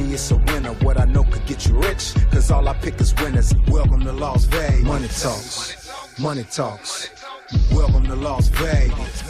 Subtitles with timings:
[0.00, 0.72] me, it's a winner.
[0.84, 3.52] What I know could get you rich, cause all I pick is winners.
[3.68, 4.84] Welcome to Las Vegas.
[4.84, 7.10] Money talks, money talks.
[7.72, 9.24] Welcome to Las Vegas.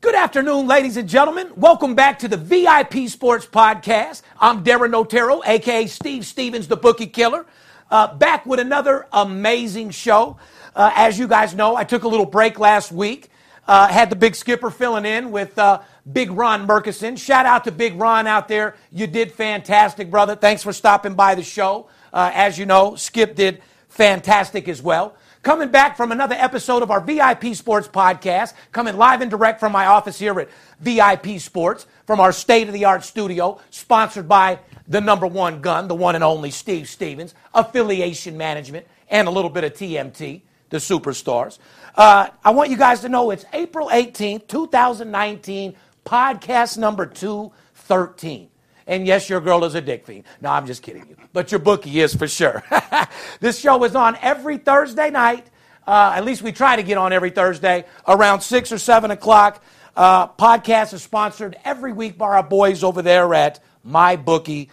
[0.00, 1.50] Good afternoon, ladies and gentlemen.
[1.56, 4.22] Welcome back to the VIP Sports Podcast.
[4.40, 7.46] I'm Darin Notaro, aka Steve Stevens, the Bookie Killer.
[7.90, 10.36] Uh, back with another amazing show.
[10.76, 13.30] Uh, as you guys know, I took a little break last week.
[13.66, 15.80] Uh, had the big skipper filling in with uh,
[16.12, 17.18] Big Ron Murkison.
[17.18, 18.76] Shout out to Big Ron out there.
[18.90, 20.34] You did fantastic, brother.
[20.36, 21.88] Thanks for stopping by the show.
[22.12, 25.16] Uh, as you know, Skip did fantastic as well.
[25.42, 29.72] Coming back from another episode of our VIP Sports Podcast, coming live and direct from
[29.72, 30.48] my office here at
[30.80, 35.86] VIP Sports, from our state of the art studio, sponsored by the number one gun,
[35.86, 40.78] the one and only Steve Stevens, affiliation management, and a little bit of TMT, the
[40.78, 41.58] superstars.
[41.94, 45.74] Uh, I want you guys to know it's April 18th, 2019,
[46.08, 48.48] podcast number 213.
[48.86, 50.24] And yes, your girl is a dick fiend.
[50.40, 51.16] No, I'm just kidding you.
[51.34, 52.64] But your bookie is for sure.
[53.40, 55.46] this show is on every Thursday night.
[55.86, 59.62] Uh, at least we try to get on every Thursday around 6 or 7 o'clock.
[59.94, 64.68] Uh, podcast is sponsored every week by our boys over there at mybookie.ag.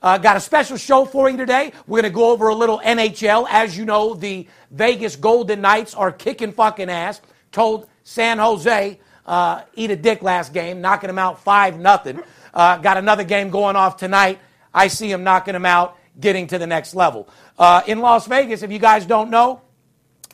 [0.00, 1.72] Uh, got a special show for you today.
[1.86, 3.46] We're going to go over a little NHL.
[3.50, 7.22] As you know, the Vegas Golden Knights are kicking fucking ass.
[7.52, 12.20] Told San Jose uh, eat a dick last game, knocking him out 5 nothing.
[12.52, 14.40] Uh, got another game going off tonight.
[14.72, 17.28] I see him knocking him out, getting to the next level.
[17.58, 19.60] Uh, in Las Vegas, if you guys don't know,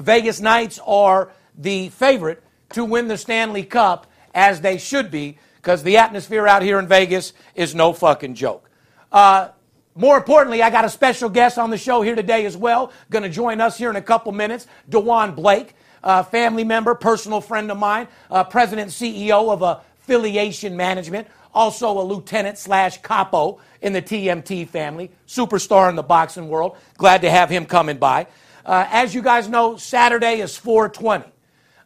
[0.00, 5.82] Vegas Knights are the favorite to win the Stanley Cup, as they should be, because
[5.82, 8.70] the atmosphere out here in Vegas is no fucking joke.
[9.10, 9.48] Uh,
[9.96, 12.92] more importantly, I got a special guest on the show here today as well.
[13.10, 17.40] Going to join us here in a couple minutes, Dejaun Blake, uh, family member, personal
[17.40, 23.92] friend of mine, uh, president CEO of Affiliation Management, also a lieutenant slash capo in
[23.92, 26.76] the TMT family, superstar in the boxing world.
[26.98, 28.26] Glad to have him coming by.
[28.64, 31.24] Uh, as you guys know, Saturday is 420.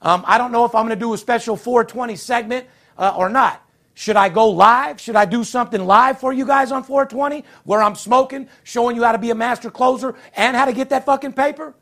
[0.01, 3.29] Um, I don't know if I'm going to do a special 420 segment uh, or
[3.29, 3.65] not.
[3.95, 5.01] Should I go live?
[5.01, 9.03] Should I do something live for you guys on 420 where I'm smoking, showing you
[9.03, 11.75] how to be a master closer and how to get that fucking paper?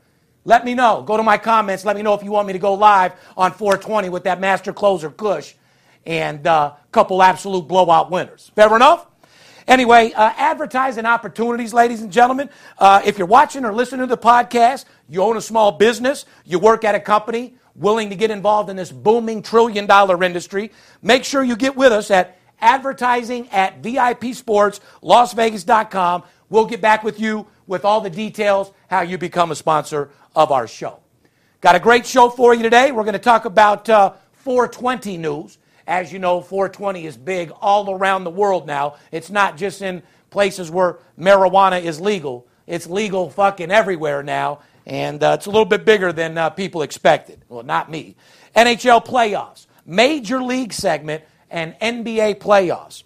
[0.46, 1.02] Let me know.
[1.02, 1.84] Go to my comments.
[1.84, 4.72] Let me know if you want me to go live on 420 with that master
[4.72, 5.54] closer Kush
[6.06, 8.52] and a uh, couple absolute blowout winners.
[8.54, 9.08] Fair enough?
[9.66, 12.48] Anyway, uh, advertising opportunities, ladies and gentlemen.
[12.78, 16.60] Uh, if you're watching or listening to the podcast, you own a small business, you
[16.60, 20.70] work at a company willing to get involved in this booming trillion dollar industry,
[21.02, 26.22] make sure you get with us at advertising at VIPSportsLasVegas.com.
[26.48, 30.52] We'll get back with you with all the details how you become a sponsor of
[30.52, 31.00] our show.
[31.60, 32.92] Got a great show for you today.
[32.92, 35.58] We're going to talk about uh, 420 news.
[35.86, 38.96] As you know, 420 is big all around the world now.
[39.10, 44.60] It's not just in places where marijuana is legal, it's legal fucking everywhere now.
[44.84, 47.40] And uh, it's a little bit bigger than uh, people expected.
[47.48, 48.14] Well, not me.
[48.54, 53.02] NHL playoffs, major league segment, and NBA playoffs.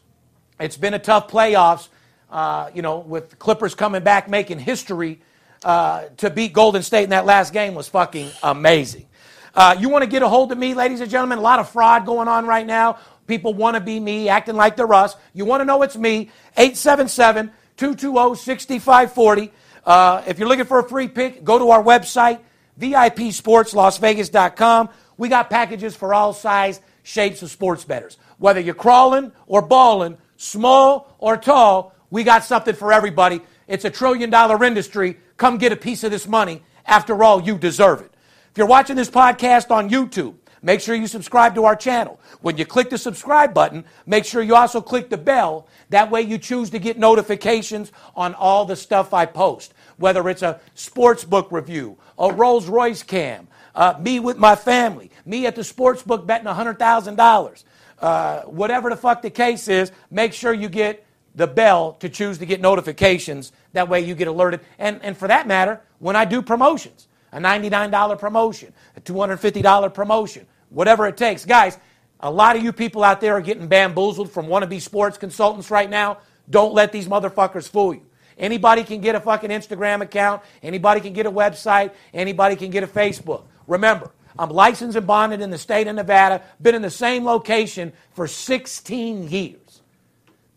[0.58, 1.88] It's been a tough playoffs,
[2.30, 5.20] uh, you know, with Clippers coming back, making history.
[5.62, 9.06] Uh, to beat Golden State in that last game was fucking amazing.
[9.54, 11.36] Uh, you want to get a hold of me, ladies and gentlemen?
[11.38, 12.98] A lot of fraud going on right now.
[13.26, 15.16] People want to be me, acting like they're us.
[15.34, 16.30] You want to know it's me?
[16.56, 19.52] 877 220 6540.
[19.84, 22.38] Uh, if you're looking for a free pick, go to our website,
[22.78, 24.88] VIPSportsLasVegas.com.
[25.16, 28.18] We got packages for all size, shapes of sports betters.
[28.38, 33.40] Whether you're crawling or balling, small or tall, we got something for everybody.
[33.66, 35.18] It's a trillion dollar industry.
[35.36, 36.62] Come get a piece of this money.
[36.86, 38.12] After all, you deserve it.
[38.50, 42.18] If you're watching this podcast on YouTube, make sure you subscribe to our channel.
[42.40, 45.68] When you click the subscribe button, make sure you also click the bell.
[45.90, 50.42] That way you choose to get notifications on all the stuff I post, whether it's
[50.42, 55.54] a sports book review, a Rolls Royce cam, uh, me with my family, me at
[55.54, 57.64] the sports book betting $100,000.
[58.00, 61.04] Uh, whatever the fuck the case is, make sure you get
[61.34, 63.52] the bell to choose to get notifications.
[63.72, 64.60] That way you get alerted.
[64.78, 70.46] And, and for that matter, when I do promotions, a $99 promotion, a $250 promotion,
[70.68, 71.44] whatever it takes.
[71.44, 71.78] Guys,
[72.20, 75.88] a lot of you people out there are getting bamboozled from wannabe sports consultants right
[75.88, 76.18] now.
[76.48, 78.06] Don't let these motherfuckers fool you.
[78.36, 80.42] Anybody can get a fucking Instagram account.
[80.62, 81.92] Anybody can get a website.
[82.12, 83.44] Anybody can get a Facebook.
[83.66, 87.92] Remember, I'm licensed and bonded in the state of Nevada, been in the same location
[88.12, 89.59] for 16 years.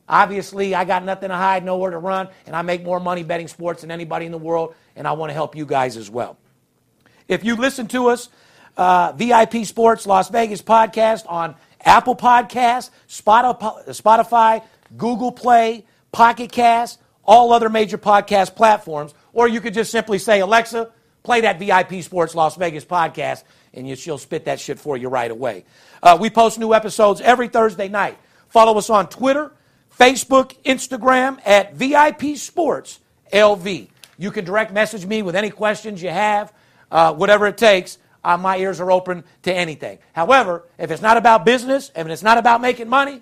[0.07, 3.47] Obviously, I got nothing to hide, nowhere to run, and I make more money betting
[3.47, 6.38] sports than anybody in the world, and I want to help you guys as well.
[7.27, 8.29] If you listen to us,
[8.75, 14.63] uh, VIP Sports Las Vegas podcast on Apple Podcasts, Spotify,
[14.97, 20.41] Google Play, Pocket Cast, all other major podcast platforms, or you could just simply say,
[20.41, 20.91] Alexa,
[21.23, 25.07] play that VIP Sports Las Vegas podcast, and you, she'll spit that shit for you
[25.07, 25.65] right away.
[26.01, 28.17] Uh, we post new episodes every Thursday night.
[28.50, 29.51] Follow us on Twitter,
[30.00, 33.00] Facebook, Instagram at VIP Sports
[33.31, 33.88] LV.
[34.18, 36.54] You can direct message me with any questions you have,
[36.92, 37.98] uh, whatever it takes.
[38.24, 40.00] Uh, my ears are open to anything.
[40.13, 43.22] However, if it's not about business, if it's not about making money,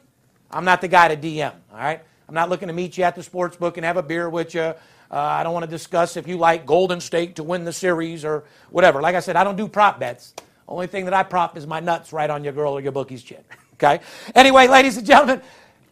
[0.51, 1.53] I'm not the guy to DM.
[1.71, 2.01] All right.
[2.27, 4.53] I'm not looking to meet you at the sports book and have a beer with
[4.53, 4.61] you.
[4.61, 4.75] Uh,
[5.11, 8.45] I don't want to discuss if you like Golden State to win the series or
[8.69, 9.01] whatever.
[9.01, 10.33] Like I said, I don't do prop bets.
[10.67, 13.23] Only thing that I prop is my nuts right on your girl or your bookie's
[13.23, 13.43] chin.
[13.83, 13.99] Okay?
[14.35, 15.41] Anyway, ladies and gentlemen,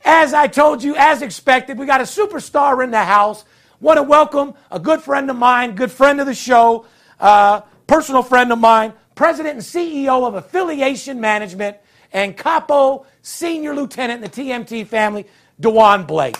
[0.06, 3.46] as I told you, as expected, we got a superstar in the house.
[3.80, 6.86] Want to welcome a good friend of mine, good friend of the show,
[7.19, 11.78] uh, personal friend of mine, president and CEO of Affiliation Management
[12.12, 15.25] and Capo Senior Lieutenant in the TMT family,
[15.62, 16.38] Dejaun Blake.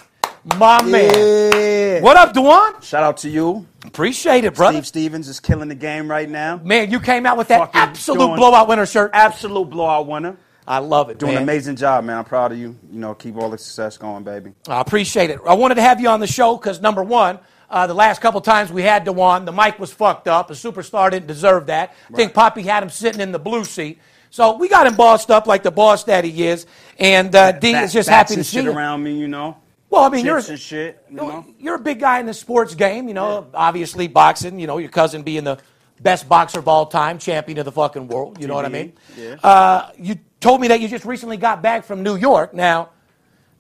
[0.58, 2.02] My man.
[2.02, 2.82] What up, Dejaun?
[2.82, 3.68] Shout out to you.
[3.86, 4.78] Appreciate it, brother.
[4.78, 6.58] Steve Stevens is killing the game right now.
[6.64, 9.12] Man, you came out with that Fucking absolute doing- blowout winner shirt.
[9.14, 10.38] Absolute blowout winner.
[10.70, 11.42] I love it, Doing man.
[11.42, 12.20] an amazing job, man.
[12.20, 12.78] I'm proud of you.
[12.92, 14.54] You know, keep all the success going, baby.
[14.68, 15.40] I appreciate it.
[15.48, 17.40] I wanted to have you on the show because number one,
[17.72, 20.52] uh, the last couple times we had Dejaun, the mic was fucked up.
[20.52, 21.96] A superstar didn't deserve that.
[22.14, 24.00] I think Poppy had him sitting in the blue seat.
[24.30, 26.68] So we got him bossed up like the boss that he is.
[27.00, 28.72] And uh, D is just happy to see shit you.
[28.72, 29.58] around me, you know.
[29.90, 31.48] Well, I mean, you're shit, you know.
[31.58, 33.08] you're a big guy in the sports game.
[33.08, 34.60] You know, obviously boxing.
[34.60, 35.58] You know, your cousin being the
[36.00, 38.40] best boxer of all time, champion of the fucking world.
[38.40, 38.94] You know what I mean?
[39.18, 39.38] Yeah.
[39.42, 42.54] Uh, you told me that you just recently got back from New York.
[42.54, 42.90] Now,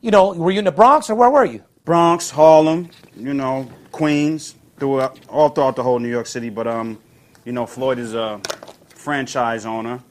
[0.01, 1.63] you know, were you in the Bronx or where were you?
[1.85, 6.49] Bronx, Harlem, you know, Queens, throughout, all throughout the whole New York City.
[6.49, 6.99] But um,
[7.45, 8.39] you know, Floyd is a
[8.89, 10.01] franchise owner,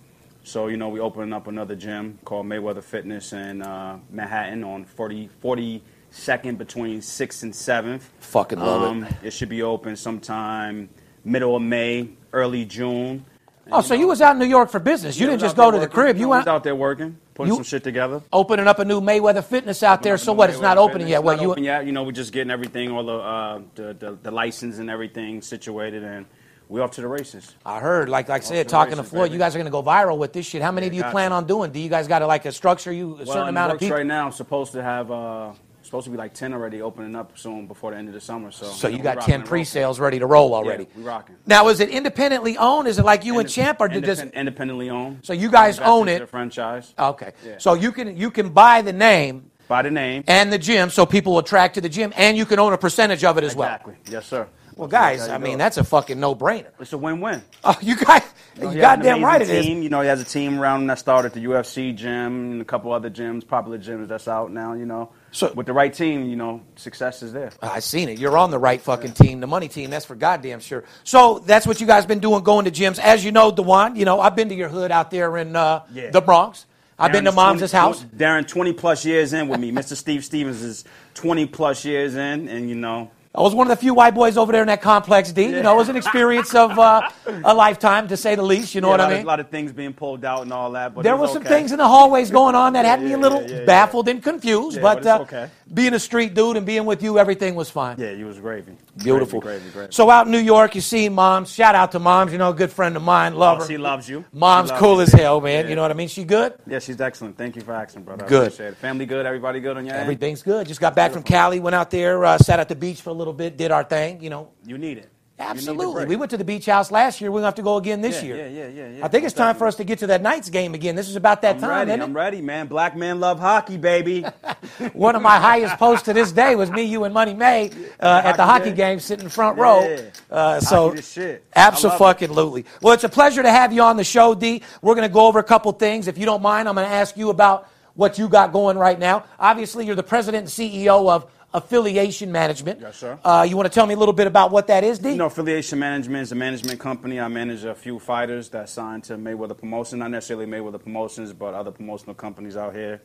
[0.44, 4.84] so you know we opening up another gym called Mayweather Fitness in uh, Manhattan on
[4.84, 8.10] 40, 42nd between Sixth and Seventh.
[8.20, 9.32] Fucking love um, it.
[9.32, 10.88] should be open sometime
[11.24, 13.24] middle of May, early June.
[13.70, 15.18] Oh, so you was out in New York for business.
[15.20, 15.94] You didn't just go to the working.
[15.94, 16.16] crib.
[16.16, 18.22] No, You I went was out there working, putting You- some shit together.
[18.32, 20.16] opening up a new Mayweather Fitness out there.
[20.18, 20.48] So what?
[20.50, 21.10] It's not Mayweather open Fitness.
[21.10, 21.16] yet.
[21.18, 21.50] It's What you?
[21.50, 21.86] open yet.
[21.86, 25.42] You know, we're just getting everything, all the, uh, the, the the license and everything
[25.42, 26.24] situated, and
[26.68, 27.54] we're off to the races.
[27.66, 29.34] I heard, like like I said, talking to Floyd, baby.
[29.34, 30.62] you guys are going to go viral with this shit.
[30.62, 31.70] How many Yeah, do you plan on doing?
[31.70, 33.74] Do you guys got to like a structure you a Well, certain in amount the
[33.74, 33.96] of works people?
[33.98, 34.26] right now.
[34.26, 35.50] I'm supposed to have uh,
[35.88, 38.50] supposed to be like ten already opening up soon before the end of the summer.
[38.50, 40.84] So So you know, got ten pre-sales ready to roll already.
[40.84, 41.36] Yeah, we rocking.
[41.46, 42.86] Now, is it independently owned?
[42.88, 44.20] Is it like you and Champ, or did this?
[44.22, 45.20] independently owned?
[45.22, 46.20] So you guys own it.
[46.20, 46.94] The franchise.
[46.98, 47.54] Okay, Yeah.
[47.58, 50.24] so you can you can buy the name By the name.
[50.26, 52.78] and the gym, so people will attract to the gym, and you can own a
[52.78, 53.68] percentage of it as well.
[53.68, 53.94] Exactly.
[54.10, 54.46] Yes, sir.
[54.76, 56.68] Well, guys, I mean that's a fucking no-brainer.
[56.78, 57.42] it's a win-win.
[57.64, 58.22] Oh, you guys,
[58.54, 59.66] You know, you he has an goddamn right it is.
[59.66, 62.64] You know, he has a team around him that started the UFC gym and a
[62.64, 64.74] couple other gyms, popular gyms that's out now.
[64.74, 67.50] You know, So- with the right team, you know, success is there.
[67.62, 68.18] I seen it.
[68.18, 69.90] You're on the right fucking team, the money team.
[69.90, 70.84] That's for goddamn sure.
[71.04, 72.98] So that's what you guys been doing, going to gyms.
[72.98, 75.82] As you know, Dejaun, you know I've been to your hood out there in uh,
[75.92, 76.10] Yeah.
[76.10, 76.64] the Bronx.
[76.98, 78.00] I've been to Mom's 20 house.
[78.02, 79.70] Darin, 20 plus years in with me.
[79.70, 79.94] Mr.
[79.94, 83.80] Steve Stevens is 20 plus years in, and you know, I was one of the
[83.80, 85.44] few white boys over there in that complex, D.
[85.44, 87.08] You know, it was an experience of uh,
[87.44, 88.74] a lifetime, to say the least.
[88.74, 89.18] You know yeah, what a I mean?
[89.20, 90.92] of, lot of things being pulled out and all that.
[90.92, 91.50] But there were was some okay.
[91.50, 93.64] things in the hallways going on that had me a little yeah, yeah, yeah.
[93.64, 95.50] baffled and confused, Yeah, but, but uh, okay.
[95.72, 97.96] being a street dude and being with you, everything was fine.
[98.00, 98.72] Yeah, you was gravy.
[98.96, 99.40] Beautiful.
[99.40, 99.92] Gravy, gravy, gravy.
[99.92, 101.52] So out in New York, you see moms.
[101.52, 102.32] Shout out to moms.
[102.32, 103.36] You know, a good friend of mine.
[103.36, 103.68] Love Oh, her.
[103.68, 104.24] she loves you.
[104.32, 105.02] Mom's loves cool you.
[105.02, 105.64] as hell, man.
[105.64, 105.70] Yeah.
[105.70, 106.08] You know what I mean?
[106.08, 106.54] She good?
[106.66, 107.38] Yeah, she's excellent.
[107.38, 108.24] Thank you for asking, brother.
[108.24, 108.46] I Good.
[108.48, 108.76] appreciate it.
[108.78, 109.26] Family good.
[109.26, 110.02] Everybody good on your end?
[110.02, 110.66] Everything's good.
[110.66, 111.60] Just got back from Cali.
[111.60, 114.22] Went out there, uh, sat at the beach for a little bit, did our thing.
[114.22, 115.10] You know, You need it.
[115.40, 116.06] You need absolutely.
[116.06, 117.30] We went to the beach house last year.
[117.30, 118.36] We're gonna have to go again this Yeah, year.
[118.36, 119.04] yeah, yeah, yeah, yeah.
[119.04, 120.96] I think it's time for us to get to that Knights game again.
[120.96, 121.90] This is about that I'm time, ready.
[121.92, 122.66] isn't I'm ready, man.
[122.66, 124.22] Black men love hockey, baby.
[124.94, 127.70] One of my highest posts to this day was me, you, and Money May
[128.00, 128.98] uh, at the Hockey game.
[128.98, 129.88] sitting front row.
[129.88, 130.00] Yeah.
[130.28, 131.24] Uh, so, Hockey the shit.
[131.24, 131.84] I love it.
[131.84, 132.64] absolutely.
[132.82, 134.62] Well, it's a pleasure to have you on the show, D.
[134.82, 136.08] We're going to go over a couple things.
[136.08, 138.98] If you don't mind, I'm going to ask you about what you got going right
[138.98, 139.24] now.
[139.38, 142.80] Obviously, you're the president and CEO of Affiliation Management.
[142.80, 143.18] Yes, sir.
[143.24, 145.10] Uh, you want to tell me a little bit about what that is, D?
[145.10, 147.18] You know, affiliation management is a management company.
[147.18, 151.54] I manage a few fighters that signed to Mayweather Promotions, not necessarily Mayweather Promotions, but
[151.54, 153.00] other promotional companies out here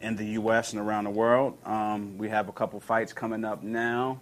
[0.00, 0.72] in the U.S.
[0.72, 1.58] and around the world.
[1.66, 4.18] Um, we have a couple fights coming up now.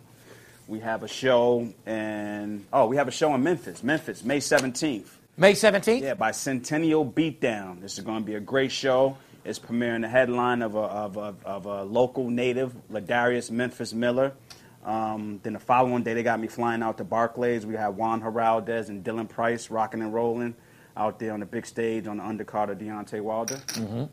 [0.66, 5.06] We have a show in oh, we have a show in Memphis, Memphis, May 17th.
[5.36, 6.00] May 17th?
[6.02, 7.80] Yeah, by Centennial Beatdown.
[7.80, 9.16] This is going to be a great show.
[9.44, 14.34] It's premiering the headline of a, of a, of a local native, Ladarius Memphis Miller.
[14.84, 17.66] Um, then the following day, they got me flying out to Barclays.
[17.66, 20.54] We have Juan Heraldez and Dylan Price rocking and rolling
[20.96, 23.56] out there on the big stage on the undercard of Deontay Wilder.
[23.56, 24.04] Mm-hmm.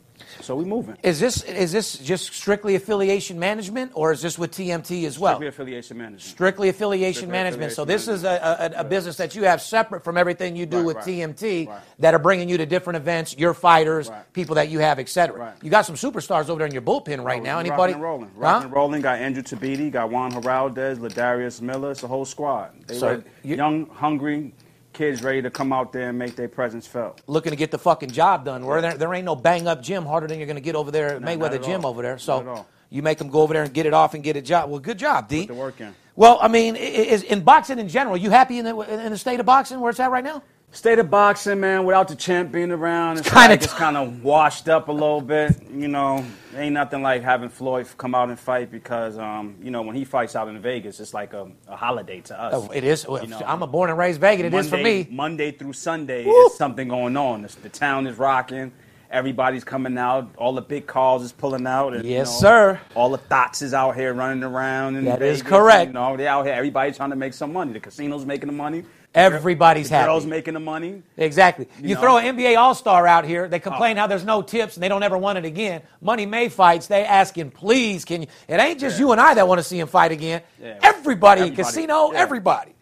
[0.42, 0.98] So we moving.
[1.02, 5.36] Is this is this just strictly affiliation management, or is this with TMT as well?
[5.36, 6.22] Strictly affiliation management.
[6.22, 7.72] Strictly affiliation Strictly management.
[7.72, 10.66] so affiliation this is a, a, a business that you have separate from everything you
[10.66, 11.06] do Right, with right.
[11.06, 11.82] TMT Right.
[12.00, 15.56] that are bringing you to different events, your fighters, people that you have, etc.
[15.62, 17.56] You got some superstars over there in your bullpen right now.
[17.58, 17.94] Rocking Anybody?
[17.94, 18.26] and rolling.
[18.36, 18.40] Huh?
[18.42, 19.02] Rocking and rolling.
[19.02, 21.92] Got Andrew Tabiti, got Juan Heraldez, Ladarius Miller.
[21.92, 22.72] It's a whole squad.
[22.88, 24.54] They So you- young, hungry
[24.94, 27.22] kids ready to come out there and make their presence felt.
[27.28, 28.66] Looking to get the fucking job done.
[28.66, 30.92] Where there, there ain't no bang up gym harder than you're going to get over
[30.92, 31.92] there at not Mayweather at Gym all.
[31.92, 32.18] over there.
[32.18, 34.70] So you make them go over there and get it off and get a job.
[34.70, 35.42] Well, good job, D.
[35.42, 35.94] Put the work in.
[36.16, 39.40] Well, I mean, is in boxing in general, you happy in the in the state
[39.40, 40.44] of boxing where it's at right now?
[40.72, 44.70] State of boxing, man, without the champ being around, it's, kinda like kind of washed
[44.70, 45.60] up a little bit.
[45.74, 46.24] You know,
[46.56, 50.06] ain't nothing like having Floyd come out and fight because, um, you know, when he
[50.06, 52.54] fights out in Vegas, it's like a, a holiday to us.
[52.56, 53.04] Oh, it is.
[53.04, 54.46] You know, I'm a born and raised Vegas.
[54.46, 55.08] It is for me.
[55.10, 56.34] Monday through Sunday, Woo.
[56.34, 57.42] there's something going on.
[57.42, 58.72] The, the town is rocking.
[59.10, 60.36] Everybody's coming out.
[60.38, 61.96] All the big cars is pulling out.
[61.96, 62.82] And, you Yes, know, sir.
[62.94, 64.98] All the thoughts is out here running around.
[64.98, 65.88] In That is Vegas, correct.
[65.88, 66.54] You know, they out here.
[66.54, 67.74] Everybody's trying to make some money.
[67.74, 68.84] The casino's making the money.
[69.16, 70.08] Everybody's the happy.
[70.08, 71.02] Girls making the money.
[71.18, 71.68] Exactly.
[71.82, 72.02] You, know.
[72.02, 74.02] throw an NBA All Star out here, they complain Oh.
[74.02, 75.82] how there's no tips and they don't ever want it again.
[76.00, 78.28] Money May fights, they asking, please, can you?
[78.48, 80.42] It ain't just you and I that want to see him fight again.
[80.62, 80.78] Yeah.
[80.84, 81.64] Everybody, in Everybody.
[81.72, 82.20] casino, Yeah.
[82.20, 82.76] everybody.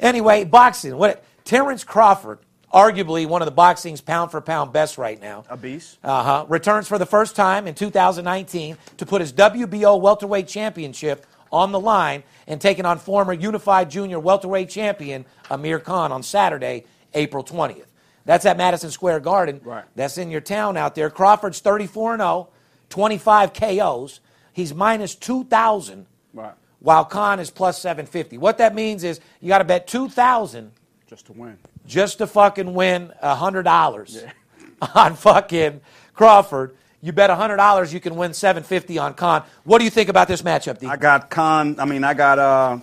[0.00, 0.96] Anyway, boxing.
[0.96, 1.22] What?
[1.44, 2.38] Terrence Crawford,
[2.72, 5.44] arguably one of the boxing's pound for pound best right now.
[5.48, 5.98] A beast.
[6.02, 6.44] Uh huh.
[6.48, 11.80] Returns for the first time in 2019 to put his WBO welterweight championship on the
[11.80, 16.84] line and taking on former unified junior welterweight champion Amir Khan on Saturday,
[17.14, 17.84] April 20th.
[18.24, 19.60] That's at Madison Square Garden.
[19.64, 19.84] Right.
[19.94, 21.10] That's in your town out there.
[21.10, 22.48] Crawford's 34 0,
[22.88, 24.20] 25 KOs.
[24.52, 26.54] He's minus 2,000, Right.
[26.80, 28.38] while Khan is plus 750.
[28.38, 30.72] What that means is you got to bet 2,000
[31.06, 31.58] Just to win.
[31.86, 34.24] just to fucking win $100
[34.94, 35.80] on fucking
[36.14, 36.74] Crawford.
[37.06, 39.44] You bet $100 you can win 750 on Khan.
[39.62, 40.88] What do you think about this matchup, D?
[40.88, 41.78] I got Khan.
[41.78, 42.80] I mean, I got uh,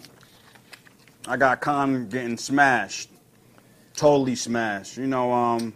[1.27, 3.09] I got Khan getting smashed,
[3.97, 4.95] totally smashed.
[4.95, 5.73] You know, um,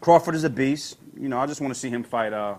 [0.00, 0.96] Crawford is a beast.
[1.18, 2.58] You know, I just want to see him fight uh,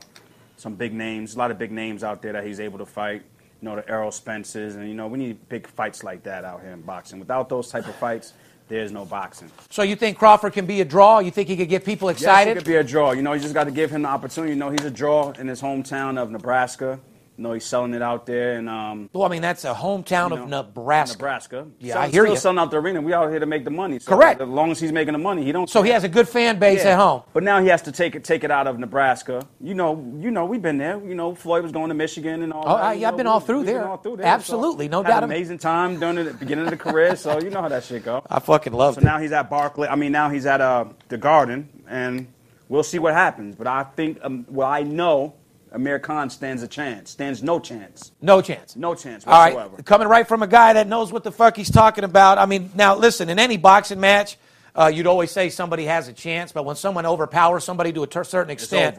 [0.58, 1.36] some big names.
[1.36, 3.22] A lot of big names out there that he's able to fight.
[3.62, 6.60] You know, the Errol Spences, and you know, we need big fights like that out
[6.60, 7.18] here in boxing.
[7.18, 8.34] Without those type of fights,
[8.70, 9.52] there's no boxing.
[9.70, 11.20] so you think Crawford can be a draw?
[11.20, 12.52] You think he could get people excited?
[12.52, 13.12] Yes, it could be a draw.
[13.12, 14.54] You know, you just got to give him the opportunity.
[14.54, 17.00] You know, he's a draw in his hometown of Nebraska.
[17.40, 20.32] You know, he's selling it out there, and um, well, I mean, that's a hometown
[20.32, 21.16] you of Nebraska.
[21.18, 21.68] Nebraska.
[21.80, 22.38] Yeah, Sell- I hear still you.
[22.38, 23.00] selling out the arena.
[23.00, 23.98] We out here to make the money.
[24.00, 24.42] So Correct.
[24.42, 25.70] As long as he's making the money, he don't.
[25.70, 26.92] So he has a good fan base Yeah.
[26.92, 27.24] at home.
[27.32, 29.48] But now he has to take it take it out of Nebraska.
[29.62, 31.00] You know, you know, we've been there.
[31.02, 32.66] You know, Floyd was going to Michigan and all.
[32.68, 32.96] Oh, that.
[32.98, 33.88] You yeah, I've been we- all through there.
[33.88, 34.26] All through there.
[34.26, 35.38] Absolutely, So no had doubt An about it.
[35.38, 37.16] amazing time during the beginning of the career.
[37.16, 38.22] So you know how that shit go.
[38.30, 39.02] I fucking love it.
[39.02, 39.06] So it.
[39.06, 39.88] now he's at Barclay.
[39.88, 42.28] I mean, now he's at uh, the Garden, and
[42.68, 43.56] we'll see what happens.
[43.56, 45.36] But I think, um, well, I know
[45.72, 47.12] Amir Khan stands a chance.
[47.12, 48.12] Stands no chance.
[48.22, 48.76] No chance.
[48.76, 49.60] No chance whatsoever.
[49.60, 52.38] All right, coming right from a guy that knows what the fuck he's talking about.
[52.38, 54.38] I mean, now listen, in any boxing match,
[54.76, 58.08] uh, you'd always say somebody has a chance, but when someone overpowers somebody to a
[58.08, 58.98] ter- certain extent,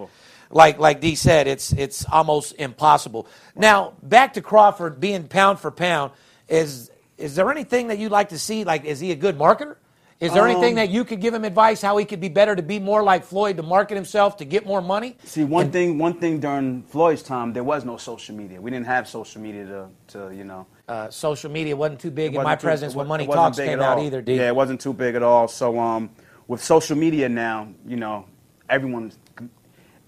[0.51, 3.27] like like D said, it's it's almost impossible.
[3.57, 6.13] Now back to Crawford being pound for pound.
[6.49, 8.65] Is is there anything that you'd like to see?
[8.65, 9.77] Like, is he a good marketer?
[10.21, 12.55] Is there anything Um, that you could give him advice how he could be better
[12.55, 15.17] to be more like Floyd to market himself to get more money?
[15.25, 18.61] See, one thing, one thing during Floyd's time, there was no social media.
[18.61, 20.67] We didn't have social media to, to you know.
[20.87, 23.81] Uh, social media wasn't too big in wasn't my too- presence when Money Talks came
[23.81, 24.35] out either, D.
[24.37, 25.49] Yeah, it wasn't too big at all.
[25.49, 26.11] So um,
[26.49, 28.27] with social media now, you know,
[28.69, 29.13] everyone,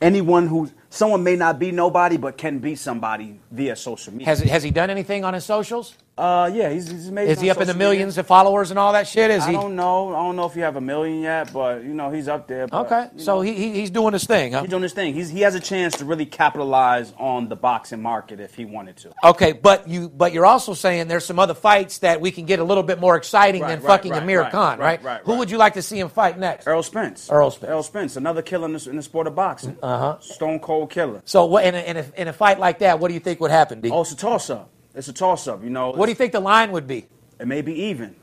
[0.03, 4.27] anyone who, someone may not be nobody, but can be somebody via social media.
[4.27, 5.95] Has, has he done anything on his socials?
[6.19, 7.27] uh, yeah, he's, he's made.
[7.29, 7.89] Is he up in the social media.
[7.89, 9.31] millions of followers and all that shit?
[9.31, 9.53] Is I he?
[9.55, 10.11] don't know.
[10.15, 12.67] I don't know if you have a million yet, but you know he's up there.
[12.67, 14.61] But, Okay, so know, he, he he's doing his thing, huh?
[14.61, 15.15] he's doing his thing.
[15.15, 18.99] He's, he has a chance to really capitalize on the boxing market if he wanted
[18.99, 19.13] to.
[19.25, 22.59] Okay, but you but you're also saying there's some other fights that we can get
[22.59, 25.03] a little bit more exciting Right, than right, fucking right, Amir Khan, right?
[25.03, 26.67] right, right, Who would you like to see him fight next?
[26.67, 27.31] Errol Spence.
[27.31, 27.71] Errol Spence.
[27.71, 29.79] Errol Spence, another killer in the, in the sport of boxing.
[29.83, 30.21] Uh huh.
[30.21, 31.23] Stone cold killer.
[31.25, 33.41] So what in a, in, a, in a fight like that, what do you think
[33.41, 33.91] would happen, D?
[33.91, 34.71] Oh, it's a toss up.
[34.95, 35.63] It's a toss up.
[35.65, 35.91] You know.
[35.91, 37.07] what do you think the line would be?
[37.41, 38.15] It may be even.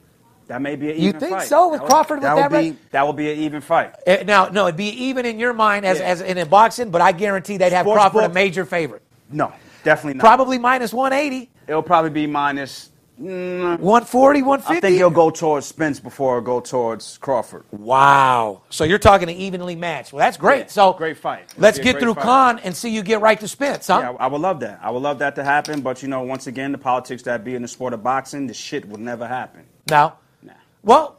[0.47, 1.47] That may be an You even think fight.
[1.47, 3.61] so, with That would- Crawford with that that would be that would be an even
[3.61, 3.93] fight.
[4.07, 6.05] Uh, now, no, it'd be even in your mind as, Yeah.
[6.05, 9.03] as in, in boxing, but I guarantee they'd have Sports Crawford a major favorite.
[9.31, 10.21] No, definitely not.
[10.21, 12.89] Probably minus 180, It'll probably be minus.
[13.21, 17.65] Mm, 140, I think he'll go towards Spence before it'll go towards Crawford.
[17.71, 18.61] Wow.
[18.69, 20.13] So you're talking an evenly matched.
[20.13, 20.59] Well, that's great.
[20.59, 21.47] Yeah, so great fight.
[21.51, 22.23] It'll Let's get through fight.
[22.23, 23.99] Khan and see you get right to Spence, huh?
[24.01, 24.79] Yeah, I would love that.
[24.81, 27.55] I would love that to happen, but you know, once again, the politics that be
[27.55, 29.65] in the sport of boxing, the shit will never happen.
[29.89, 30.13] No.
[30.41, 30.53] Nah.
[30.81, 31.17] Well,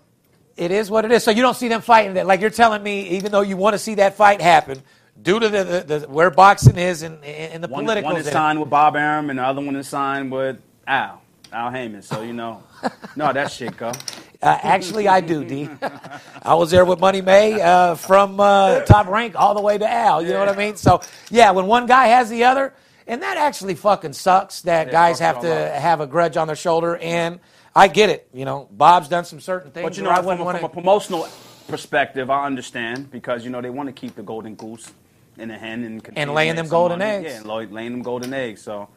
[0.57, 1.23] it is what it is.
[1.23, 2.27] So you don't see them fighting that.
[2.27, 4.83] Like you're telling me, even though you want to see that fight happen,
[5.23, 8.13] due to the, the, the where boxing is and, and the One, political.
[8.13, 11.20] one is signed with Bob Arum, and the other one is signed with Al,
[11.53, 12.03] Al Haymon.
[12.03, 12.63] So you know,
[13.17, 13.93] no, that shit go.
[14.43, 15.69] Uh, actually, I do, D.
[16.43, 19.87] I was there with Money May uh, from uh, top rank all the way to
[19.87, 20.23] Al.
[20.23, 20.77] You know what I mean?
[20.77, 22.73] So, yeah, when one guy has the other,
[23.07, 25.75] and that actually fucking sucks that Yeah, guys have to up.
[25.83, 26.97] have a grudge on their shoulder.
[26.97, 27.39] And
[27.77, 28.31] I get it.
[28.33, 29.85] You know, Bob's done some certain things.
[29.85, 31.29] But you know, I from, wouldn't wanna- from a promotional
[31.69, 34.91] perspective, I understand because you know they want to keep the golden goose
[35.37, 37.11] in the hen and to laying them golden money.
[37.27, 37.45] eggs.
[37.45, 38.63] Yeah, and laying them golden eggs.
[38.63, 38.89] So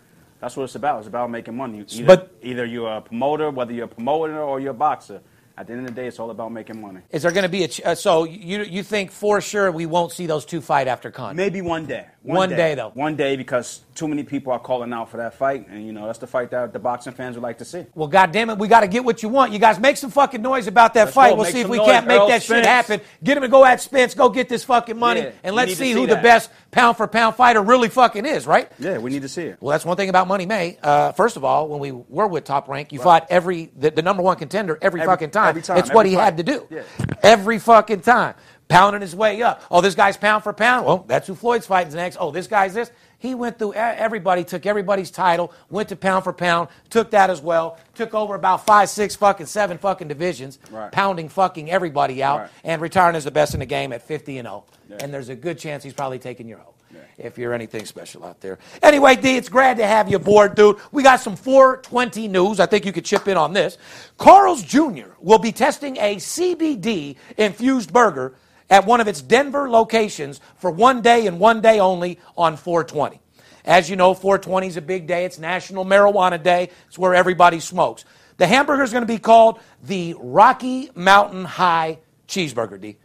[0.43, 0.99] that's what it's about.
[0.99, 1.85] It's about making money.
[1.89, 5.21] Either, But- either you're a promoter, whether you're a promoter or you're a boxer.
[5.55, 7.01] At the end of the day, it's all about making money.
[7.11, 9.85] Is there going to be a ch- uh, so you you think for sure we
[9.85, 11.35] won't see those two fight after Khan?
[11.35, 12.07] Maybe one day.
[12.23, 12.89] One day, though.
[12.95, 16.07] One day because too many people are calling out for that fight, and you know
[16.07, 17.85] that's the fight that the boxing fans would like to see.
[17.93, 19.51] Well, goddamn it, we got to get what you want.
[19.53, 21.29] You guys make some fucking noise about that Let's fight.
[21.29, 21.35] go.
[21.35, 22.99] We'll Make see if we noise, can't make Earl that shit happen.
[23.23, 24.15] Get him to go at Spence.
[24.15, 27.07] Go get this fucking money, Yeah, and let's see see who the best pound for
[27.07, 28.45] pound fighter really fucking is.
[28.45, 28.69] Right?
[28.79, 29.57] Yeah, we need to see it.
[29.61, 30.77] Well, that's one thing about Money May.
[30.83, 34.01] Uh, first of all, when we were with Top Rank, you fought every the, the
[34.01, 35.49] number one contender every, Every- fucking time.
[35.49, 36.23] every time, It's what every he fight.
[36.25, 36.67] had to do.
[36.69, 36.81] Yeah.
[37.23, 38.33] Every fucking time,
[38.67, 39.61] pounding his way up.
[39.71, 40.85] Oh, this guy's pound for pound.
[40.85, 42.17] Well, that's who Floyd's fighting next.
[42.19, 42.91] Oh, this guy's this.
[43.23, 47.39] He went through everybody, took everybody's title, went to pound for pound, took that as
[47.39, 50.91] well, took over about five, six, fucking seven fucking divisions, Right.
[50.91, 52.49] pounding fucking everybody out, Right.
[52.65, 54.65] and retiring as the best in the game at 50 and 0.
[54.89, 54.97] Yeah.
[54.99, 56.73] And there's a good chance he's probably taking your hoe
[57.17, 58.59] if you're anything special out there.
[58.81, 60.75] Anyway, D, it's glad to have you aboard, dude.
[60.91, 62.59] We got some 420 news.
[62.59, 63.77] I think you could chip in on this.
[64.17, 65.11] Carl's Jr.
[65.21, 68.33] will be testing a CBD infused burger
[68.69, 73.19] at one of its Denver locations for one day and one day only on 420.
[73.65, 75.25] As you know, 420 is a big day.
[75.25, 76.69] It's National Marijuana Day.
[76.87, 78.03] It's where everybody smokes.
[78.37, 82.97] The hamburger is going to be called the Rocky Mountain High Cheeseburger, D.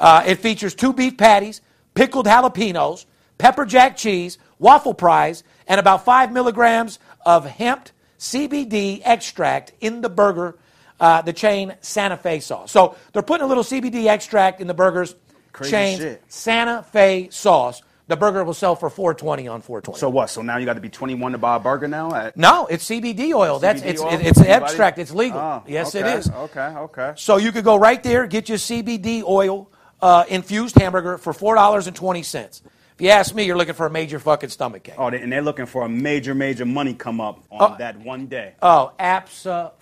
[0.00, 1.60] Uh, it features two beef patties,
[1.94, 3.06] pickled jalapenos,
[3.38, 10.08] pepper jack cheese, waffle fries, and about five milligrams of hemp CBD extract in the
[10.08, 10.56] burger,
[11.00, 12.70] uh, the chain Santa Fe sauce.
[12.72, 15.14] So they're putting a little CBD extract in the burgers,
[15.52, 16.22] Crazy chain shit.
[16.28, 17.82] Santa Fe sauce.
[18.08, 19.98] The burger will sell for 420 on 420.
[19.98, 20.30] So what?
[20.30, 22.14] So now you got to be 21 to buy a burger now?
[22.14, 23.58] At no, it's CBD oil.
[23.58, 24.08] That's it's oil?
[24.12, 24.98] it's an extract.
[24.98, 25.38] It's legal.
[25.38, 26.30] Oh, yes, okay, it is.
[26.30, 27.12] Okay, okay.
[27.16, 31.54] So you could go right there, get your CBD oil uh, infused hamburger for four
[31.54, 32.62] dollars and twenty cents.
[32.94, 34.94] If you ask me, you're looking for a major fucking stomach ache.
[34.96, 37.76] Oh, and they're looking for a major, major money come up on Oh.
[37.78, 38.54] that one day.
[38.60, 39.77] Oh, absolutely.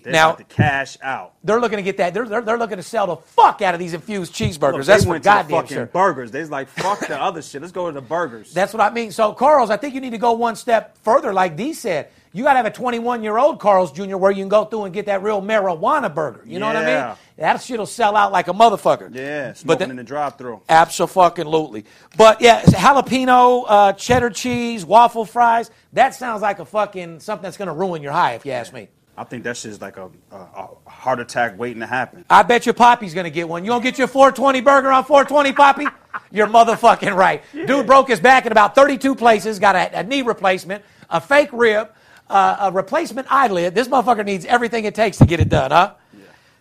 [0.00, 1.32] They're now about to cash out.
[1.44, 2.14] they're looking to get that.
[2.14, 4.72] They're, they're, they're looking to sell the fuck out of these infused cheeseburgers.
[4.78, 5.86] Look, That's they for went to the goddamn fucking sure.
[5.86, 6.30] burgers.
[6.30, 7.62] They's like, fuck the other shit.
[7.62, 8.52] Let's go to the burgers.
[8.54, 9.10] That's what I mean.
[9.12, 12.08] So, Carl's, I think you need to go one step further, like Dee said.
[12.34, 14.16] You got to have a 21 year old Carl's Jr.
[14.16, 16.42] where you can go through and get that real marijuana burger.
[16.44, 17.16] You know what I mean?
[17.36, 19.14] That shit'll sell out like a motherfucker.
[19.14, 20.60] yeah, but smoking then, in the drive-through.
[20.68, 21.84] Absolutely.
[22.16, 25.70] But yeah, jalapeno, uh, cheddar cheese, waffle fries.
[25.92, 28.72] That sounds like a fucking something that's going to ruin your high, if you ask
[28.72, 28.88] me.
[29.16, 32.24] I think that shit's like a, a, a heart attack waiting to happen.
[32.28, 33.64] I bet your Poppy's going to get one.
[33.64, 35.86] You to get your 420 burger on 420, Poppy?
[36.32, 37.44] You're motherfucking right.
[37.52, 41.50] Dude broke his back in about 32 places, got a, a knee replacement, a fake
[41.52, 41.90] rib,
[42.28, 43.74] uh, a replacement eyelid.
[43.74, 45.94] This motherfucker needs everything it takes to get it done, huh?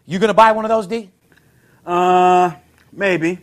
[0.06, 1.10] You going to buy one of those, D?
[1.86, 2.52] Uh,
[2.92, 3.40] maybe.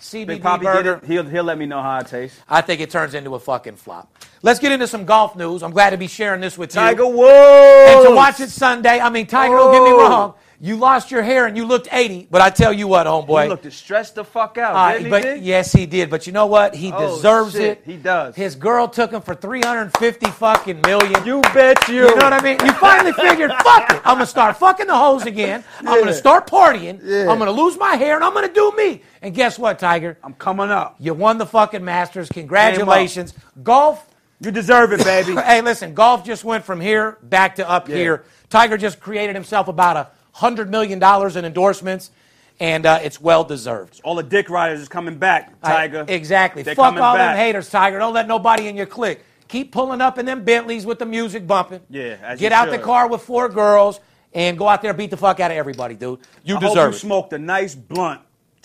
[0.00, 1.00] CBD Big Poppy burger.
[1.06, 2.38] He'll, he'll let me know how it tastes.
[2.48, 4.12] I think it turns into a fucking flop.
[4.42, 5.62] Let's get into some golf news.
[5.62, 6.80] I'm glad to be sharing this with you.
[6.80, 7.90] Tiger Woods!
[7.90, 10.34] And to watch it Sunday, I mean, Tiger, don't get me wrong.
[10.62, 13.44] You lost your hair and you looked 80, but I tell you what, homeboy.
[13.44, 15.38] He looked stressed the fuck out, Uh, didn't but Dick?
[15.42, 16.10] yes, he did.
[16.10, 16.74] But you know what?
[16.74, 17.78] He Oh, deserves shit.
[17.78, 17.82] it.
[17.86, 18.36] He does.
[18.36, 21.24] His girl took him for 350 fucking million.
[21.24, 21.94] You bet you.
[22.06, 22.58] You know what I mean?
[22.62, 23.96] You finally figured, fuck it.
[24.04, 25.64] I'm gonna start fucking the hoes again.
[25.78, 27.00] I'm gonna start partying.
[27.02, 27.30] Yeah.
[27.30, 29.00] I'm gonna lose my hair and I'm gonna do me.
[29.22, 30.18] And guess what, Tiger?
[30.22, 30.94] I'm coming up.
[30.98, 32.28] You won the fucking Masters.
[32.28, 33.32] Congratulations.
[33.62, 34.06] Golf
[34.42, 35.34] You deserve it, baby.
[35.40, 37.96] hey, listen, golf just went from here back to up Yeah.
[37.96, 38.24] here.
[38.50, 42.10] Tiger just created himself about a hundred million dollars in endorsements,
[42.58, 44.00] and uh, it's well deserved.
[44.04, 46.04] All the dick riders is coming back, Tiger.
[46.08, 46.62] I- exactly.
[46.62, 47.34] They're Fuck all back.
[47.34, 47.98] them haters, Tiger.
[47.98, 49.20] Don't let nobody in your clique.
[49.48, 51.80] Keep pulling up in them Bentleys with the music bumping.
[51.90, 53.98] Yeah, as Get out the car with four girls
[54.32, 56.20] and go out there and beat the fuck out of everybody, dude.
[56.44, 57.00] You I hope deserve you it.
[57.00, 58.20] smoked a nice blunt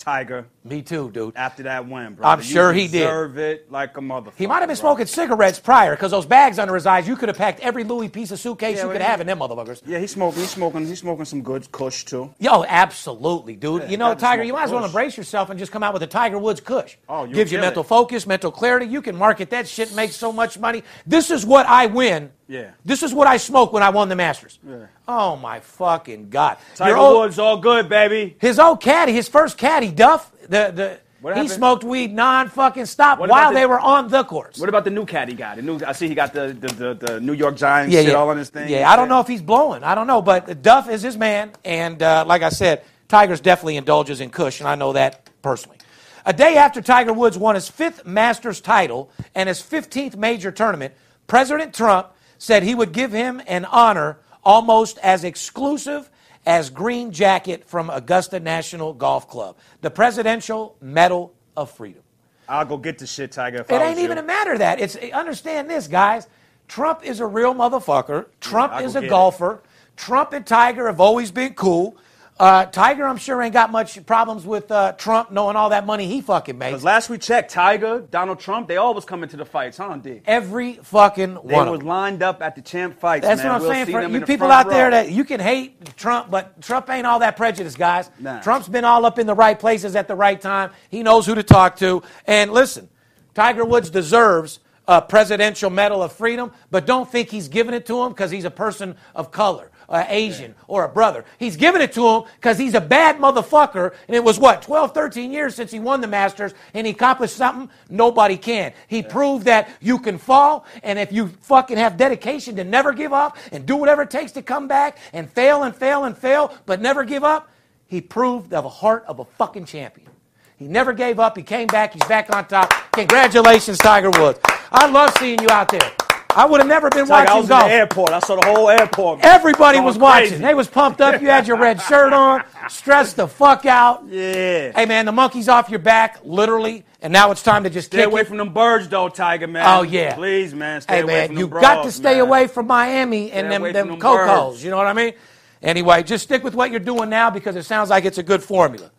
[0.06, 1.34] Tiger Me too, dude.
[1.34, 2.24] after that win, bro.
[2.28, 3.00] I'm sure he did.
[3.00, 4.34] Deserve it like a motherfucker.
[4.36, 4.90] He might have been bro.
[4.90, 8.08] smoking cigarettes prior because those bags under his eyes, you could have packed every Louis
[8.08, 9.82] piece of suitcase Yeah, you well, could have in them motherfuckers.
[9.84, 10.42] Yeah, he's smoking.
[10.42, 10.86] He's smoking.
[10.86, 12.32] He's smoking some good Kush too.
[12.38, 13.82] Yo, absolutely, dude.
[13.82, 14.90] Yeah, you know, Tiger, you might as well Kush.
[14.90, 16.94] embrace yourself and just come out with a Tiger Woods Kush.
[17.08, 17.86] Oh, you'll Gives you mental it.
[17.88, 18.86] focus, mental clarity.
[18.86, 20.84] You can market that shit, make so much money.
[21.04, 22.30] This is what I win.
[22.48, 22.70] Yeah.
[22.84, 24.58] This is what I smoked when I won the Masters.
[24.66, 24.86] Yeah.
[25.08, 26.58] Oh my fucking god.
[26.76, 28.36] Tiger Your old- Woods, all good, baby.
[28.40, 31.50] His old caddy, his first caddy, Fluff, the the What he happened?
[31.50, 34.58] smoked weed non fucking stop What while the- they were on the course.
[34.58, 35.56] What about the new caddy got?
[35.56, 38.10] The new, I see he got the the, the, the New York Giants yeah, shit
[38.10, 38.14] yeah.
[38.16, 38.68] all on his thing.
[38.68, 39.82] Yeah, I don't know if he's blowing.
[39.82, 43.76] I don't know, but Fluff is his man, and uh, like I said, Tiger's definitely
[43.76, 45.78] indulges in Kush, and I know that personally.
[46.24, 50.92] A day after Tiger Woods won his fifth Masters title and his 15th major tournament,
[51.28, 56.10] President Trump said he would give him an honor almost as exclusive
[56.46, 62.02] as green jacket from Augusta National Golf Club, the Presidential Medal of Freedom.
[62.48, 63.64] I'll go get the shit, Tiger.
[63.68, 64.04] It ain't you.
[64.04, 64.80] even a matter of that.
[64.80, 66.28] It's understand this, guys.
[66.68, 68.26] Trump is a real motherfucker.
[68.40, 69.10] Trump I is a get it.
[69.10, 69.62] golfer.
[69.96, 71.96] Trump and Tiger have always been cool.
[72.38, 76.06] Uh, Tiger, I'm sure, ain't got much problems with uh, Trump knowing all that money
[76.06, 76.72] he fucking makes.
[76.72, 79.96] Because last we checked, Tiger, Donald Trump, they all was coming to the fights, huh,
[79.96, 80.20] D?
[80.26, 81.66] Every fucking They one.
[81.66, 83.52] of was lined up at the champ fights, That's man.
[83.52, 86.30] what I'm We'll saying for you the people out there that you can hate Trump,
[86.30, 88.10] but Trump ain't all that prejudiced, guys.
[88.18, 88.42] Nah.
[88.42, 90.72] Trump's been all up in the right places at the right time.
[90.90, 92.02] He knows who to talk to.
[92.26, 92.90] And listen,
[93.32, 98.02] Tiger Woods deserves a Presidential Medal of Freedom, but don't think he's giving it to
[98.02, 99.70] him because he's a person of color.
[99.88, 101.24] Uh, Asian or a brother.
[101.38, 103.94] He's giving it to him because he's a bad motherfucker.
[104.08, 107.36] And it was what, 12, 13 years since he won the Masters and he accomplished
[107.36, 108.72] something nobody can.
[108.88, 113.12] He proved that you can fall, and if you fucking have dedication to never give
[113.12, 116.52] up and do whatever it takes to come back and fail and fail and fail,
[116.66, 117.48] but never give up,
[117.86, 120.08] he proved of a heart of a fucking champion.
[120.56, 121.36] He never gave up.
[121.36, 121.92] He came back.
[121.92, 122.72] He's back on top.
[122.92, 124.40] Congratulations, Tiger Woods.
[124.72, 125.92] I love seeing you out there.
[126.36, 127.62] I would have never been Tiger, I was golf.
[127.62, 128.10] in the airport.
[128.10, 129.20] I saw the whole airport.
[129.24, 130.28] Everybody was watching.
[130.28, 130.42] crazy.
[130.44, 131.22] They was pumped up.
[131.22, 134.06] You had your red shirt on, stressed the fuck out.
[134.06, 134.72] Yeah.
[134.72, 138.02] Hey man, the monkey's off your back, literally, and now it's time to just Stay
[138.02, 138.26] away it.
[138.26, 139.64] from them birds, though, Tiger, man.
[139.66, 140.14] Oh yeah.
[140.14, 140.82] Please, man.
[140.82, 142.20] Stay hey away man, from you them got to stay man.
[142.20, 144.62] away from Miami and Stay them them them cocos.
[144.62, 145.14] You know what I mean?
[145.62, 148.42] Anyway, just stick with what you're doing now because it sounds like it's a good
[148.42, 148.90] formula.